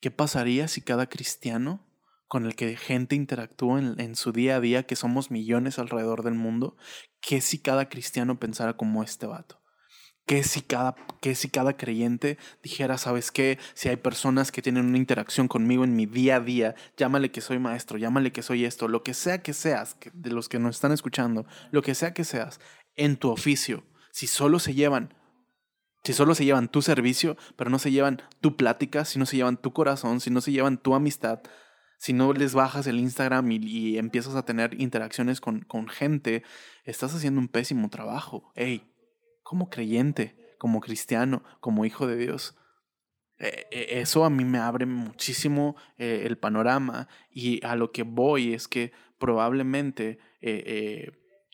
[0.00, 1.87] ¿qué pasaría si cada cristiano
[2.28, 6.34] con el que gente interactúa en, su día a día, que somos millones alrededor del
[6.34, 6.76] mundo,
[7.20, 9.60] ¿qué si cada cristiano pensara como este vato?
[10.26, 10.94] ¿Qué si cada,
[11.34, 15.96] si cada creyente dijera, sabes qué, si hay personas que tienen una interacción conmigo en
[15.96, 19.42] mi día a día, llámale que soy maestro, llámale que soy esto, lo que sea
[19.42, 22.60] que seas, de los que nos están escuchando, lo que sea que seas,
[22.94, 25.14] en tu oficio, si solo se llevan
[26.04, 29.36] si solo se llevan tu servicio, pero no se llevan tu plática, si no se
[29.36, 31.40] llevan tu corazón, si no se llevan tu amistad,
[31.98, 36.44] si no les bajas el Instagram y, empiezas a tener interacciones con, con, gente,
[36.84, 38.52] estás haciendo un pésimo trabajo.
[38.54, 38.90] Hey,
[39.42, 42.56] como creyente, como cristiano, como hijo de Dios.
[43.38, 48.02] Eh, eh, eso a mí me abre muchísimo eh, el panorama y a lo que
[48.02, 51.06] voy es que probablemente y,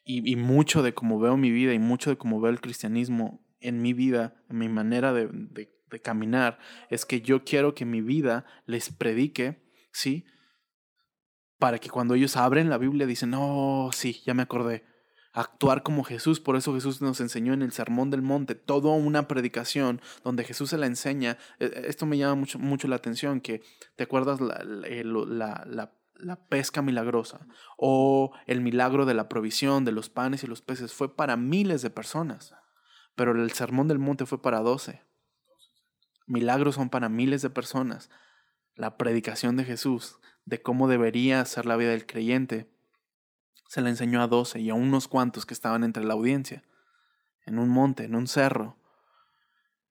[0.04, 3.80] y, mucho de cómo veo mi vida y mucho de cómo veo el cristianismo en
[3.80, 6.58] mi vida, en mi manera de, de, de caminar,
[6.90, 10.26] es que yo quiero que mi vida les predique, ¿sí?
[11.58, 14.84] Para que cuando ellos abren la Biblia dicen, oh, sí, ya me acordé,
[15.34, 16.40] actuar como Jesús.
[16.40, 20.70] Por eso Jesús nos enseñó en el Sermón del Monte toda una predicación donde Jesús
[20.70, 21.36] se la enseña.
[21.58, 23.62] E, e, esto me llama mucho, mucho la atención, que
[23.96, 29.92] te acuerdas la, la, la, la, pesca milagrosa o el milagro de la provisión de
[29.92, 32.54] los panes y los peces fue para miles de personas,
[33.16, 35.02] pero el Sermón del Monte fue para doce.
[36.26, 38.08] Milagros son para miles de personas.
[38.76, 42.74] La predicación de Jesús de cómo debería ser la vida del creyente
[43.74, 46.62] se la enseñó a doce y a unos cuantos que estaban entre la audiencia,
[47.44, 48.78] en un monte, en un cerro.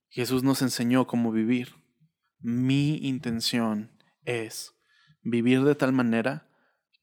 [0.08, 1.76] Jesús nos enseñó cómo vivir.
[2.40, 3.92] Mi intención
[4.24, 4.74] es
[5.22, 6.50] vivir de tal manera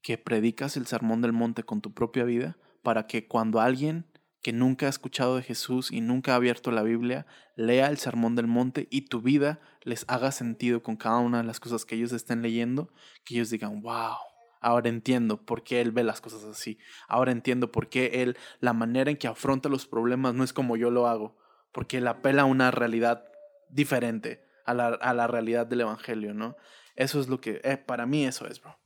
[0.03, 4.10] que predicas el sermón del monte con tu propia vida para que cuando alguien
[4.43, 7.27] que nunca ha escuchado de Jesús y nunca ha abierto la Biblia
[7.57, 11.45] lea el sermón del monte y tu vida les haga sentido con cada una de
[11.45, 12.93] las cosas que ellos estén leyendo,
[13.25, 14.17] que ellos digan, wow,
[14.61, 16.79] Ahora entiendo por qué él ve las cosas así.
[17.09, 20.77] Ahora entiendo por qué él, la manera en que afronta los problemas no es como
[20.77, 21.37] yo lo hago.
[21.73, 23.25] Porque él apela a una realidad
[23.71, 26.57] diferente, a la, a la realidad del Evangelio, ¿no?
[26.95, 28.77] Eso es lo que, eh, para mí eso es, bro.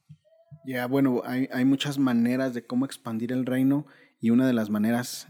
[0.64, 3.86] Ya, bueno, hay, hay muchas maneras de cómo expandir el reino
[4.20, 5.28] y una de las maneras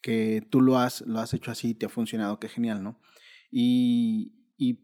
[0.00, 3.00] que tú lo has, lo has hecho así te ha funcionado, qué genial, ¿no?
[3.50, 4.80] Y, y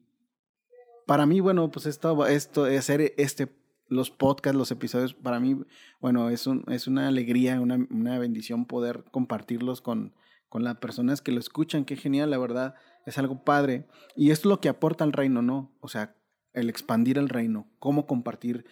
[1.07, 3.49] para mí, bueno, pues esto, esto, hacer este
[3.89, 5.63] los podcasts, los episodios, para mí,
[6.01, 10.15] bueno, es, un, es una alegría, una, una bendición poder compartirlos con,
[10.49, 11.85] con las personas que lo escuchan.
[11.85, 12.75] Qué genial, la verdad,
[13.07, 13.87] es algo padre.
[14.17, 15.77] Y es lo que aporta al reino, ¿no?
[15.81, 16.17] O sea,
[16.55, 18.65] el expandir el reino, cómo compartir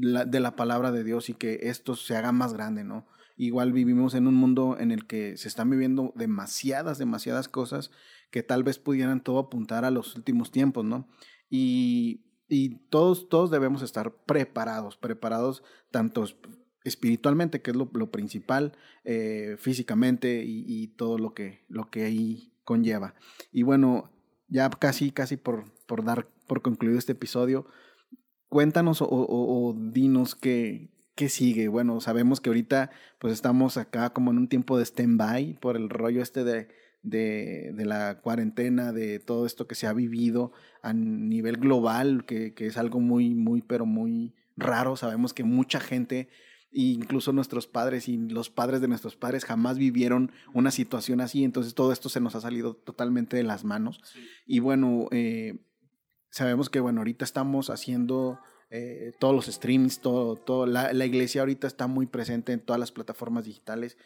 [0.00, 3.06] la, de la palabra de Dios y que esto se haga más grande, ¿no?
[3.38, 7.90] Igual vivimos en un mundo en el que se están viviendo demasiadas, demasiadas cosas
[8.30, 11.08] que tal vez pudieran todo apuntar a los últimos tiempos, ¿no?
[11.48, 16.24] Y y todos, todos debemos estar preparados, preparados tanto
[16.82, 18.72] espiritualmente, que es lo, principal,
[19.04, 23.14] eh, físicamente y, todo lo que, lo que ahí conlleva.
[23.52, 24.10] Y bueno,
[24.48, 27.66] ya casi, casi por, por dar por concluido este episodio,
[28.48, 31.66] cuéntanos o, o, o dinos qué, qué sigue.
[31.66, 35.90] Bueno, sabemos que ahorita pues estamos acá como en un tiempo de stand-by por el
[35.90, 36.68] rollo este de
[37.02, 42.54] de, de, la cuarentena, de todo esto que se ha vivido a nivel global, que,
[42.54, 44.96] que, es algo muy, muy, pero muy raro.
[44.96, 46.28] Sabemos que mucha gente,
[46.70, 51.42] incluso nuestros padres y los padres de nuestros padres, jamás vivieron una situación así.
[51.42, 54.00] Entonces todo esto se nos ha salido totalmente de las manos.
[54.46, 55.64] Y bueno, eh,
[56.30, 58.38] sabemos que bueno, ahorita estamos haciendo...
[58.70, 62.78] Eh, todos los streams, todo, todo la, la, iglesia ahorita está muy presente en todas
[62.78, 63.96] las plataformas digitales.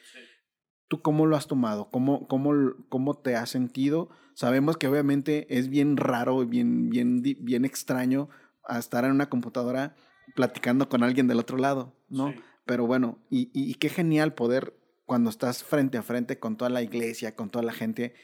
[0.89, 1.91] ¿Tú cómo lo has tomado?
[1.91, 2.53] ¿Cómo, cómo,
[2.89, 4.11] cómo te has sentido?
[4.35, 8.29] Sabemos que obviamente es bien raro, bien, bien, bien extraño
[8.69, 9.97] estar en una computadora
[10.35, 12.33] platicando con alguien del otro lado, ¿no?
[12.65, 16.83] Pero bueno, y, y, qué genial poder cuando estás frente a frente con toda la
[16.83, 18.15] iglesia, con toda la gente,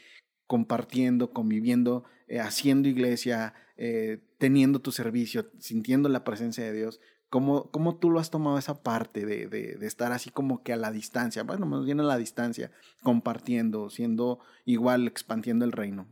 [0.46, 7.00] compartiendo, conviviendo, eh, haciendo iglesia, eh, teniendo tu servicio, sintiendo la presencia de Dios.
[7.28, 10.72] ¿Cómo, ¿Cómo, tú lo has tomado esa parte de, de, de, estar así como que
[10.72, 11.42] a la distancia?
[11.42, 12.70] Bueno, más bien a la distancia,
[13.02, 16.08] compartiendo, siendo igual, expandiendo el reino.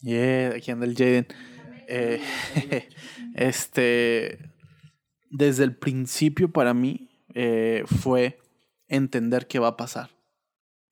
[0.00, 1.26] Yeah, aquí anda el Jaden.
[1.88, 2.22] Eh,
[3.34, 4.52] este,
[5.30, 8.40] desde el principio para mí eh, fue
[8.86, 10.10] entender qué va a pasar.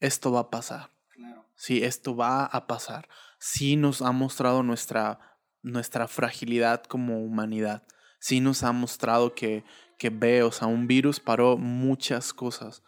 [0.01, 0.91] Esto va a pasar.
[1.11, 1.45] Claro.
[1.55, 3.09] Sí, esto va a pasar.
[3.39, 5.36] Sí nos ha mostrado nuestra,
[5.67, 7.83] nuestra fragilidad como humanidad
[8.19, 9.65] sí nos ha mostrado que,
[9.99, 12.83] que ve, o sea, un virus paró muchas cosas,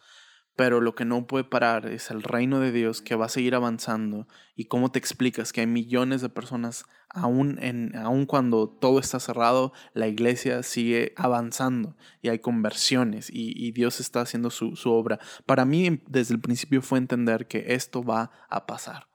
[0.57, 3.55] pero lo que no puede parar es el reino de Dios que va a seguir
[3.55, 4.26] avanzando.
[4.57, 9.20] ¿Y cómo te explicas que hay millones de personas, aún, en, aún cuando todo está
[9.20, 15.20] cerrado, la iglesia sigue avanzando y hay conversiones y, Dios está haciendo su, su obra?
[15.47, 19.08] Para mí, desde el principio fue entender que esto va a pasar.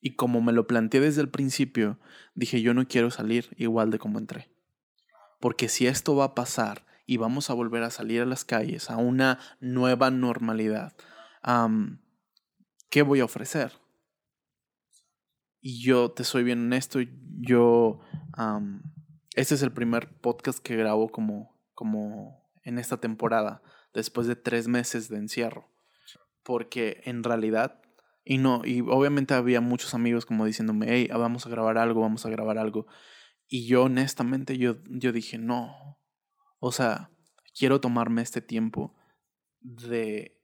[0.00, 1.98] Y como me lo planteé desde el principio,
[2.34, 4.50] dije, yo no quiero salir igual de como entré.
[5.40, 8.88] Porque si esto va a pasar, y vamos a volver a salir a las calles,
[8.88, 10.92] a una nueva normalidad.
[12.88, 13.72] ¿Qué voy a ofrecer?
[15.60, 17.00] Y yo te soy bien honesto,
[17.40, 17.98] yo,
[19.34, 23.60] este es el primer podcast que grabo como, como en esta temporada,
[23.92, 25.68] después de tres meses de encierro.
[26.44, 27.82] Porque en realidad,
[28.30, 32.24] y no, y obviamente había muchos amigos como diciéndome, hey, vamos a grabar algo, vamos
[32.24, 32.86] a grabar algo.
[33.48, 35.98] Y yo honestamente, yo, yo dije, no,
[36.60, 37.10] o sea,
[37.58, 38.94] quiero tomarme este tiempo
[39.58, 40.40] de...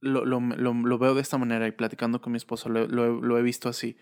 [0.00, 3.42] Lo, lo, lo, veo de esta manera y platicando con mi esposo lo, lo he
[3.42, 3.96] visto así.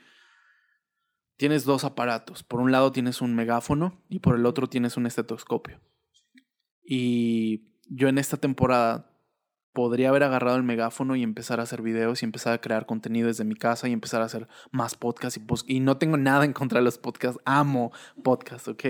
[1.37, 2.45] Tienes dos aparatos.
[2.45, 5.83] Por un lado tienes un megáfono y por el otro tienes un estetoscopio.
[6.83, 9.16] Y yo en esta temporada
[9.77, 13.29] podría haber agarrado el megáfono y empezar a hacer videos y empezar a crear contenido
[13.29, 16.79] desde mi casa y empezar a hacer más podcasts y, no tengo nada en contra
[16.79, 17.93] de los podcasts, amo
[18.25, 18.85] podcasts, ¿ok?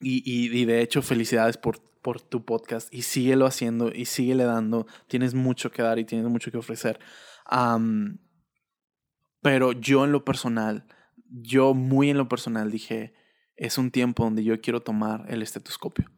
[0.00, 4.86] Y, de hecho, felicidades por, por tu podcast y síguelo haciendo y síguele dando.
[5.08, 6.98] Tienes mucho que dar y tienes mucho que ofrecer.
[9.42, 10.86] pero yo en lo personal,
[11.28, 13.12] yo muy en lo personal dije,
[13.56, 16.10] es un tiempo donde yo quiero tomar el estetoscopio.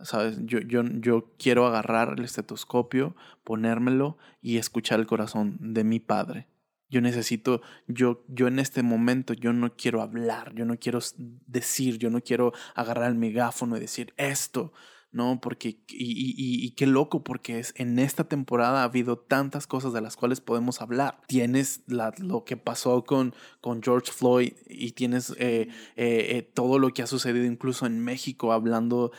[0.00, 0.38] ¿Sabes?
[0.42, 3.14] Yo, yo, yo quiero agarrar el estetoscopio,
[3.44, 6.48] ponérmelo y escuchar el corazón de mi padre.
[6.90, 11.98] Yo necesito, yo, yo en este momento, yo no quiero hablar, yo no quiero decir,
[11.98, 14.72] yo no quiero agarrar el megáfono y decir esto,
[15.14, 15.40] ¿no?
[15.40, 20.16] Porque, y, qué loco, porque es, en esta temporada ha habido tantas cosas de las
[20.16, 21.20] cuales podemos hablar.
[21.28, 26.90] Tienes lo que pasó con, con George Floyd y tienes eh, eh, eh, todo lo
[26.92, 29.12] que ha sucedido incluso en México hablando,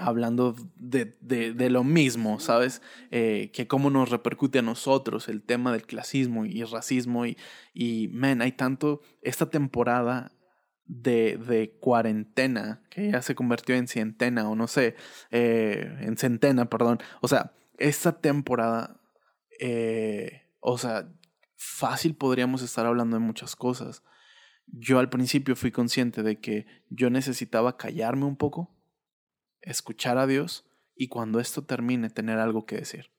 [0.00, 2.80] hablando de, de, de, lo mismo, ¿sabes?
[3.10, 7.36] que cómo nos repercute a nosotros el tema del clasismo y racismo y,
[7.74, 10.32] y, man, hay tanto, esta temporada
[10.86, 14.96] de, de, cuarentena, que ya se convirtió en centena, o no sé,
[15.30, 16.98] eh, en centena, perdón.
[17.20, 19.00] O sea, esta temporada,
[19.60, 21.08] eh, o sea,
[21.56, 24.02] fácil podríamos estar hablando de muchas cosas.
[24.66, 28.74] Yo al principio fui consciente de que yo necesitaba callarme un poco,
[29.60, 33.10] escuchar a Dios y cuando esto termine tener algo que decir.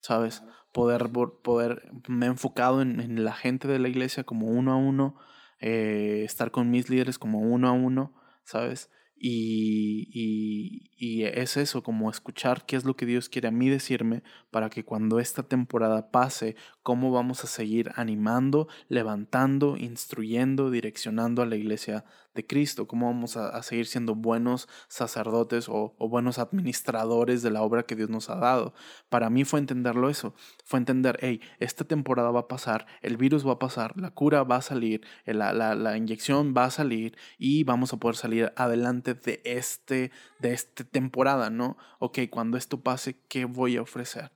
[0.00, 0.44] ¿Sabes?
[0.72, 1.10] Poder,
[1.42, 5.16] poder, me he enfocado en, en la gente de la iglesia como uno a uno,
[5.60, 8.90] eh, estar con mis líderes como uno a uno, ¿sabes?
[9.20, 13.68] Y, y, y, es eso, como escuchar qué es lo que Dios quiere a mí
[13.68, 16.54] decirme para que cuando esta temporada pase,
[16.84, 22.04] cómo vamos a seguir animando, levantando, instruyendo, direccionando a la iglesia
[22.34, 27.82] de Cristo, cómo vamos a, seguir siendo buenos sacerdotes o, buenos administradores de la obra
[27.84, 28.74] que Dios nos ha dado.
[29.08, 33.46] Para mí fue entenderlo eso, fue entender, hey, esta temporada va a pasar, el virus
[33.46, 37.16] va a pasar, la cura va a salir, la, la, la inyección va a salir
[37.38, 41.76] y vamos a poder salir adelante de este, de esta temporada, ¿no?
[41.98, 44.32] Ok, cuando esto pase, ¿qué voy a ofrecer?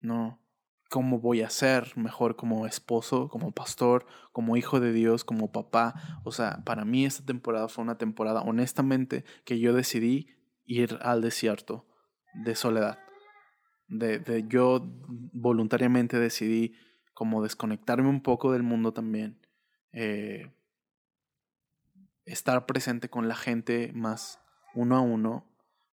[0.00, 0.43] No,
[0.88, 6.20] cómo voy a ser mejor como esposo, como pastor, como hijo de Dios, como papá.
[6.24, 10.28] O sea, para mí esta temporada fue una temporada, honestamente, que yo decidí
[10.64, 11.86] ir al desierto
[12.34, 12.98] de soledad.
[13.88, 14.82] De, de yo
[15.32, 16.74] voluntariamente decidí
[17.12, 19.40] como desconectarme un poco del mundo también.
[19.92, 20.52] Eh,
[22.24, 24.40] estar presente con la gente más
[24.74, 25.46] uno a uno,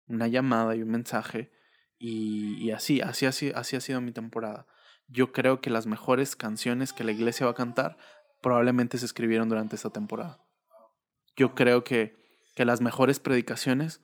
[0.06, 1.50] una llamada y un mensaje.
[1.98, 4.66] Y, y así, así, así, así ha sido mi temporada
[5.10, 7.98] yo creo que las mejores canciones que la iglesia va a cantar
[8.40, 10.42] probablemente se escribieron durante esta temporada.
[11.36, 12.16] Yo creo que,
[12.54, 14.00] que las mejores predicaciones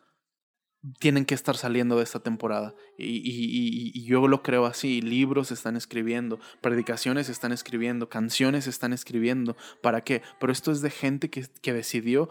[0.99, 2.75] tienen que estar saliendo de esta temporada.
[2.99, 5.01] Y, y, y, yo lo creo así.
[5.01, 9.57] Libros están escribiendo, predicaciones están escribiendo, canciones están escribiendo.
[9.83, 10.23] ¿Para qué?
[10.39, 12.29] Pero esto es de gente que, que decidió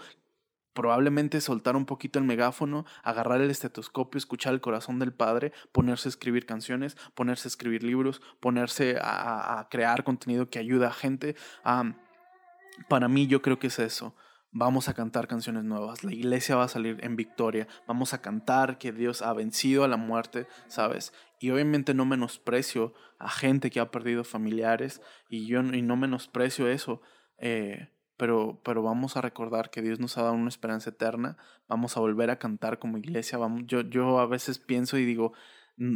[0.76, 6.10] probablemente soltar un poquito el megáfono, agarrar el estetoscopio, escuchar el corazón del Padre, ponerse
[6.10, 11.36] a escribir canciones, ponerse a escribir libros, ponerse a, crear contenido que ayuda a gente.
[12.90, 14.16] para mí yo creo que es eso.
[14.52, 18.78] Vamos a cantar canciones nuevas, la iglesia va a salir en victoria, vamos a cantar
[18.78, 21.12] que Dios ha vencido a la muerte, ¿sabes?
[21.42, 26.70] Y obviamente no menosprecio a gente que ha perdido familiares y yo y no menosprecio
[26.70, 27.02] eso.
[27.38, 31.38] Eh, pero, pero vamos a recordar que Dios nos ha dado una esperanza eterna,
[31.68, 35.34] vamos a volver a cantar como iglesia, vamos, yo, yo a veces pienso y digo,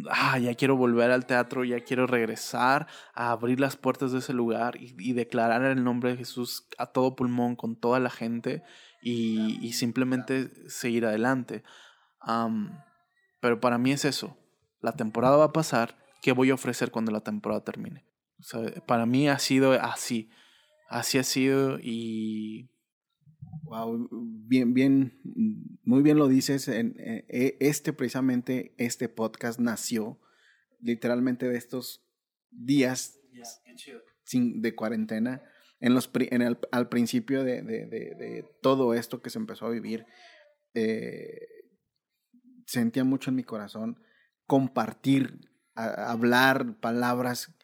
[0.09, 4.34] ah, ya quiero volver al teatro, ya quiero regresar a abrir las puertas de ese
[4.34, 8.63] lugar y, declarar el nombre de Jesús a todo pulmón con toda la gente
[9.01, 11.63] y, y simplemente seguir adelante.
[13.39, 14.38] pero para mí es eso,
[14.82, 18.09] la temporada va a pasar, ¿qué voy a ofrecer cuando la temporada termine?
[18.86, 20.30] para mí ha sido así.
[20.89, 22.69] Así ha sido y...
[23.63, 25.21] Wow, bien, bien,
[25.83, 26.67] muy bien lo dices.
[26.67, 30.19] En, e, este, precisamente, este podcast nació
[30.79, 32.03] literalmente de estos
[32.49, 33.19] días
[34.23, 35.43] sin, de cuarentena.
[35.79, 39.71] En los, en el, al principio de, de, de, todo esto que se empezó a
[39.71, 40.05] vivir,
[40.73, 41.47] eh,
[42.65, 44.01] sentía mucho en mi corazón
[44.45, 47.55] compartir, hablar palabras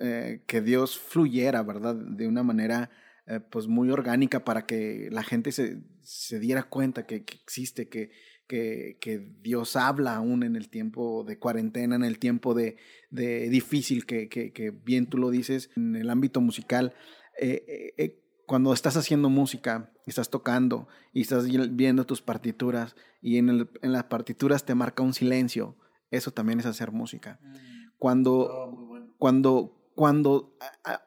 [0.00, 1.94] eh, que Dios fluyera, ¿verdad?
[1.94, 2.90] De una manera
[3.26, 8.10] eh, pues muy orgánica para que la gente se, se diera cuenta que, existe, que,
[8.46, 12.76] que, que, Dios habla aún en el tiempo de cuarentena, en el tiempo de,
[13.10, 16.94] de difícil, que, que, bien tú lo dices, en el ámbito musical.
[17.40, 23.70] Eh, cuando estás haciendo música, estás tocando y estás viendo tus partituras y en, el,
[23.82, 25.76] en las partituras te marca un silencio,
[26.10, 27.38] eso también es hacer música.
[27.42, 27.54] Mm.
[27.98, 30.56] Cuando, oh, cuando, cuando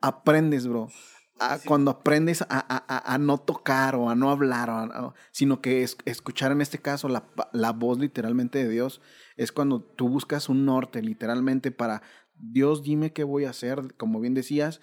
[0.04, 0.88] aprendes, bro.
[1.66, 4.70] Cuando aprendes a, no tocar o a no hablar,
[5.32, 9.02] sino que es, escuchar en este caso la, la, voz literalmente de Dios,
[9.36, 12.04] es cuando tú buscas un norte literalmente para,
[12.36, 14.80] Dios dime qué voy a hacer, como bien decías,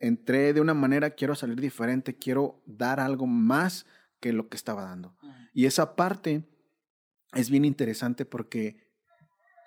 [0.00, 3.86] entré de una manera, quiero salir diferente, quiero dar algo más
[4.18, 5.16] que lo que estaba dando.
[5.54, 6.44] Y esa parte
[7.34, 8.85] es bien interesante porque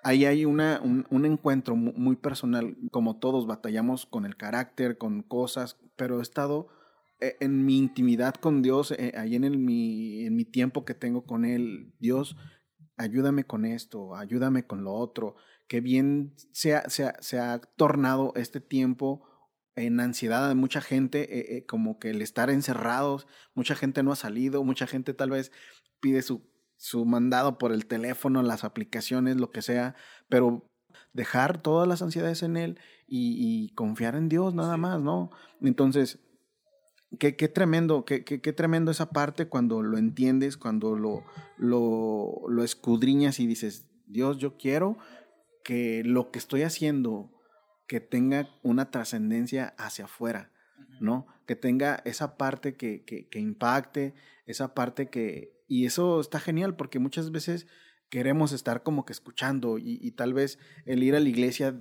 [0.02, 5.78] ahí hay una, un, encuentro muy personal, como todos batallamos con el carácter, con cosas,
[5.96, 6.68] pero he estado
[7.20, 10.94] eh, en mi intimidad con Dios, eh, ahí en, el, mi, en mi tiempo que
[10.94, 12.36] tengo con Él, Dios,
[12.96, 15.36] ayúdame con esto, ayúdame con lo otro,
[15.68, 19.26] que bien se ha, se ha, tornado este tiempo
[19.76, 24.16] en ansiedad de mucha gente, eh, como que el estar encerrados, mucha gente no ha
[24.16, 25.52] salido, mucha gente tal vez
[26.00, 26.49] pide su
[26.80, 29.94] su mandado por el teléfono, las aplicaciones, lo que sea,
[30.30, 30.66] pero
[31.12, 35.30] dejar todas las ansiedades en Él y, confiar en Dios nada más, ¿no?
[35.60, 36.20] Entonces,
[37.18, 41.22] qué, qué tremendo, qué, qué, qué, tremendo esa parte cuando lo entiendes, cuando lo,
[41.58, 44.96] lo, lo escudriñas y dices, Dios, yo quiero
[45.62, 47.30] que lo que estoy haciendo,
[47.86, 50.50] que tenga una trascendencia hacia afuera,
[50.98, 51.26] ¿no?
[51.46, 54.14] Que tenga esa parte que, que, que impacte,
[54.46, 57.68] esa parte que, y eso está genial porque muchas veces
[58.08, 61.80] queremos estar como que escuchando y, tal vez el ir a la iglesia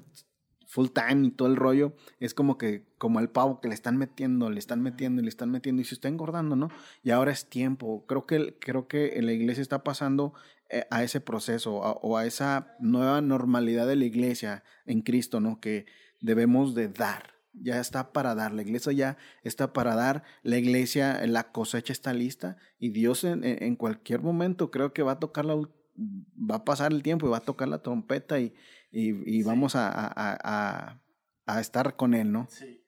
[0.68, 3.98] full time y todo el rollo es como que como el pavo que le están
[3.98, 6.70] metiendo, le están metiendo y le están metiendo y se está engordando, ¿no?
[7.02, 8.06] Y ahora es tiempo.
[8.06, 10.36] Creo que creo que la iglesia está pasando
[10.70, 15.60] eh, a ese proceso o a esa nueva normalidad de la iglesia en Cristo, ¿no?
[15.60, 15.88] Que
[16.22, 21.26] debemos de dar ya está para dar, la iglesia ya está para dar, la iglesia,
[21.28, 25.46] la cosecha está lista y Dios en, en cualquier momento creo que va a tocar
[25.46, 28.54] la, va a pasar el tiempo y va a tocar la trompeta y,
[28.92, 31.02] y, vamos a, a,
[31.46, 32.48] a, estar con Él, ¿no?
[32.50, 32.84] Sí,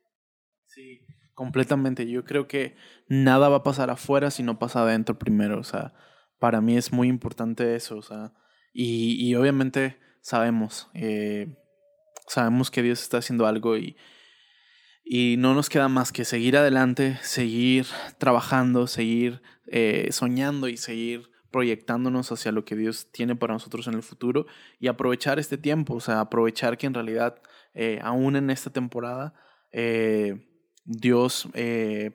[0.66, 1.01] sí,
[1.34, 2.09] completamente.
[2.09, 2.76] Yo creo que
[3.07, 5.93] nada va a pasar afuera si no pasa adentro primero, o sea,
[6.39, 8.34] para mí es muy importante eso, o sea,
[8.74, 11.57] y, y obviamente sabemos, eh,
[12.28, 13.95] sabemos que Dios está haciendo algo y
[15.03, 17.85] y no nos queda más que seguir adelante, seguir
[18.17, 23.95] trabajando, seguir eh, soñando y seguir proyectándonos hacia lo que Dios tiene para nosotros en
[23.95, 24.45] el futuro
[24.79, 27.41] y aprovechar este tiempo, o sea, aprovechar que en realidad,
[27.73, 29.33] eh, aún en esta temporada,
[29.71, 30.47] eh,
[30.85, 31.47] Dios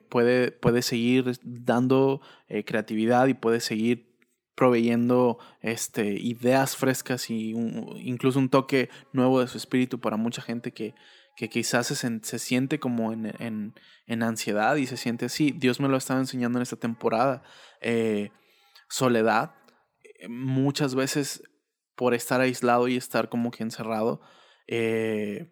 [0.09, 2.21] puede, puede seguir dando
[2.65, 4.16] creatividad y puede seguir
[4.57, 10.73] proveyendo este, ideas frescas y incluso un toque nuevo de su espíritu para mucha gente
[10.73, 10.95] que,
[11.51, 13.75] quizás se, siente como en,
[14.07, 15.53] ansiedad y se siente así.
[15.55, 17.43] Dios me lo ha estado enseñando en esta temporada.
[17.81, 18.31] Eh,
[18.89, 19.53] soledad,
[20.01, 21.43] eh, muchas veces
[21.95, 24.21] por estar aislado y estar como que encerrado,
[24.65, 25.51] eh,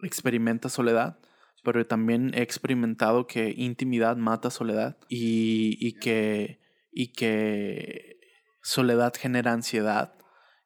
[0.00, 1.18] experimenta soledad,
[1.62, 6.62] pero también he experimentado que intimidad mata soledad y, que,
[6.92, 8.20] y que
[8.62, 10.14] soledad genera ansiedad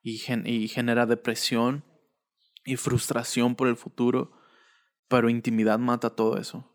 [0.02, 1.84] y, y genera depresión
[2.64, 4.32] y frustración por el futuro,
[5.08, 6.72] pero intimidad mata todo eso.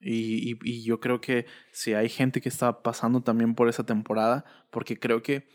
[0.00, 4.44] Y, y, yo creo que si hay gente que está pasando también por esa temporada,
[4.70, 5.48] porque creo que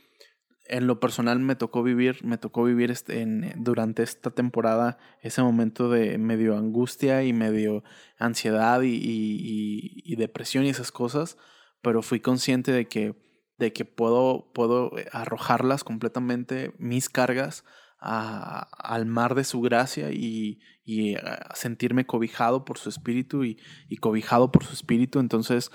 [0.70, 5.42] en lo personal me tocó vivir, me tocó vivir este, en, durante esta temporada ese
[5.42, 7.84] momento de medio angustia y medio
[8.18, 11.38] ansiedad y, y, depresión y esas cosas,
[11.82, 13.29] pero fui consciente de que,
[13.60, 17.64] de que puedo, puedo arrojarlas completamente, mis cargas,
[18.00, 21.16] al mar de su gracia y, y
[21.54, 25.20] sentirme cobijado por su espíritu y, y cobijado por su espíritu.
[25.20, 25.70] Entonces,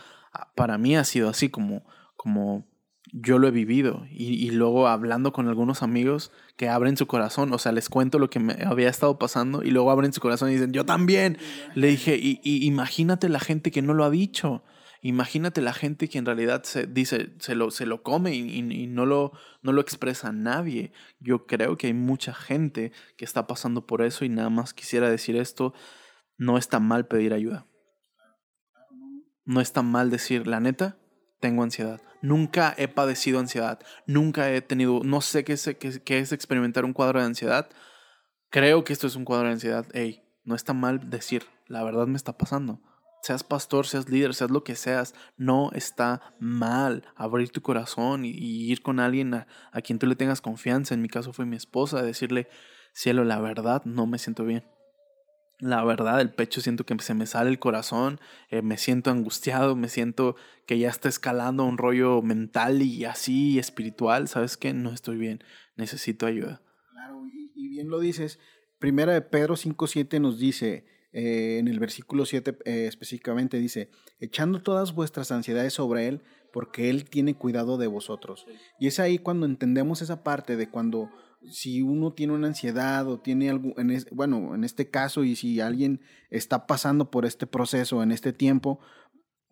[0.54, 1.84] para mí ha sido así como,
[2.16, 2.66] como
[3.12, 7.58] yo lo he vivido y, luego hablando con algunos amigos que abren su corazón, o
[7.58, 10.54] sea, les cuento lo que me había estado pasando y luego abren su corazón y
[10.54, 11.38] dicen, yo también.
[11.74, 14.64] Le dije, y, imagínate la gente que no lo ha dicho,
[15.04, 19.04] imagínate la gente que en realidad se dice, se lo, se lo come y, no,
[19.04, 20.92] lo, no lo expresa nadie.
[21.20, 25.10] Yo creo que hay mucha gente que está pasando por eso y nada más quisiera
[25.10, 25.74] decir esto,
[26.38, 27.66] no está mal pedir ayuda.
[29.44, 30.96] No está mal decir, la neta,
[31.38, 32.00] tengo ansiedad.
[32.22, 33.80] Nunca he padecido ansiedad.
[34.06, 37.68] Nunca he tenido, no sé qué es, qué, es experimentar un cuadro de ansiedad.
[38.48, 39.84] Creo que esto es un cuadro de ansiedad.
[39.92, 42.80] Ey, no está mal decir, la verdad me está pasando.
[43.24, 48.30] Seas pastor, seas líder, seas lo que seas, no está mal abrir tu corazón y,
[48.30, 49.46] ir con alguien a,
[49.82, 50.92] quien tú le tengas confianza.
[50.92, 52.48] En mi caso fue mi esposa, decirle,
[52.92, 54.64] cielo, la verdad no me siento bien
[55.60, 58.20] la verdad, el pecho siento que se me sale el corazón,
[58.50, 63.58] eh, me siento angustiado, me siento que ya está escalando un rollo mental y así
[63.58, 64.74] espiritual, ¿sabes qué?
[64.74, 65.42] No estoy bien,
[65.76, 66.60] necesito ayuda.
[66.92, 68.40] Claro, y, bien lo dices.
[68.78, 70.84] Primera de Pedro 5.7 nos dice,
[71.16, 73.88] eh, en el versículo 7 eh, específicamente dice,
[74.18, 78.46] echando todas vuestras ansiedades sobre Él, porque Él tiene cuidado de vosotros.
[78.80, 81.10] Y es ahí cuando entendemos esa parte de cuando
[81.48, 85.60] si uno tiene una ansiedad o tiene algo, en bueno, en este caso, y si
[85.60, 86.00] alguien
[86.30, 88.80] está pasando por este proceso en este tiempo,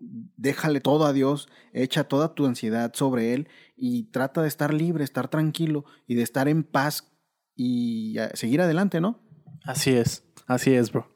[0.00, 3.46] déjale todo a Dios, echa toda tu ansiedad sobre Él
[3.76, 7.12] y trata de estar libre, estar tranquilo y de estar en paz
[7.54, 9.20] y seguir adelante, ¿no?
[9.64, 11.11] Así es, así es, bro.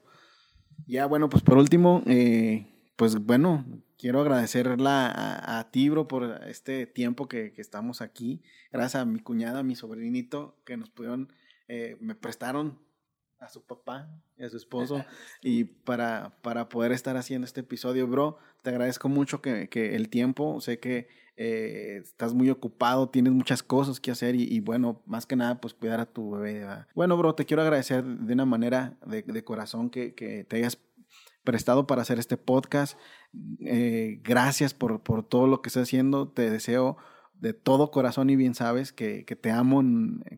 [0.86, 3.64] Ya, bueno, pues por último, eh, pues bueno,
[3.98, 8.40] quiero agradecerla a, a, ti, bro, por este tiempo que, que, estamos aquí.
[8.70, 11.32] Gracias a mi cuñada, a mi sobrinito, que nos pudieron,
[11.66, 12.78] eh, me prestaron
[13.40, 14.08] a su papá
[14.38, 15.04] y a su esposo
[15.42, 18.38] y para, para poder estar haciendo este episodio, bro.
[18.62, 21.08] Te agradezco mucho que, que el tiempo, sé que
[21.38, 25.74] eh, estás muy ocupado, tienes muchas cosas que hacer y, bueno, más que nada, pues
[25.74, 26.66] cuidar a tu bebé.
[26.94, 30.78] Bueno, bro, te quiero agradecer de una manera de, corazón que, que te hayas
[31.44, 32.98] prestado para hacer este podcast.
[33.60, 36.28] Eh, gracias por, por, todo lo que estás haciendo.
[36.28, 36.96] Te deseo
[37.34, 39.82] de todo corazón y bien sabes que, que te amo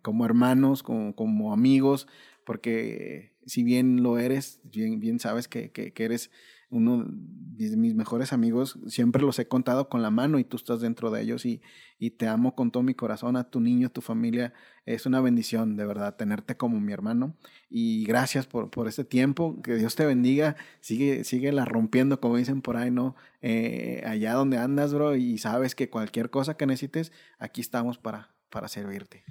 [0.03, 2.09] como hermanos, como, como, amigos,
[2.45, 6.33] porque si bien lo eres, bien, bien sabes que, que eres
[6.71, 10.81] uno de mis mejores amigos, siempre los he contado con la mano y tú estás
[10.81, 11.61] dentro de ellos y,
[11.99, 14.53] y te amo con todo mi corazón, a tu niño, a tu familia.
[14.87, 17.35] Es una bendición, de verdad, tenerte como mi hermano.
[17.69, 19.61] Y gracias por, por este tiempo.
[19.63, 20.57] Que Dios te bendiga.
[20.81, 23.17] Sigue, sigue la rompiendo, como dicen por ahí, ¿no?
[23.43, 25.17] Eh, allá donde andas, bro.
[25.17, 29.25] Y sabes que cualquier cosa que necesites, aquí estamos para, para servirte.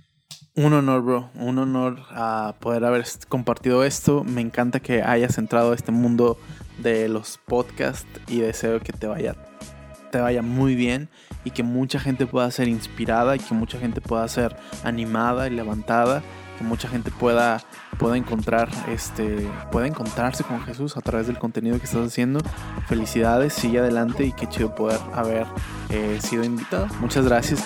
[0.55, 1.29] Un honor, bro.
[1.35, 4.23] Un honor a poder haber compartido esto.
[4.23, 6.37] Me encanta que hayas entrado a este mundo
[6.79, 9.35] de los podcasts y deseo que te vaya,
[10.11, 11.09] te vaya muy bien
[11.43, 15.51] y que mucha gente pueda ser inspirada y que mucha gente pueda ser animada y
[15.51, 16.21] levantada,
[16.57, 17.61] que mucha gente pueda,
[17.97, 22.41] pueda encontrar este pueda encontrarse con Jesús a través del contenido que estás haciendo.
[22.87, 25.45] Felicidades, sigue adelante y qué chido poder haber
[25.89, 26.87] eh, sido invitado.
[26.99, 27.63] Muchas gracias.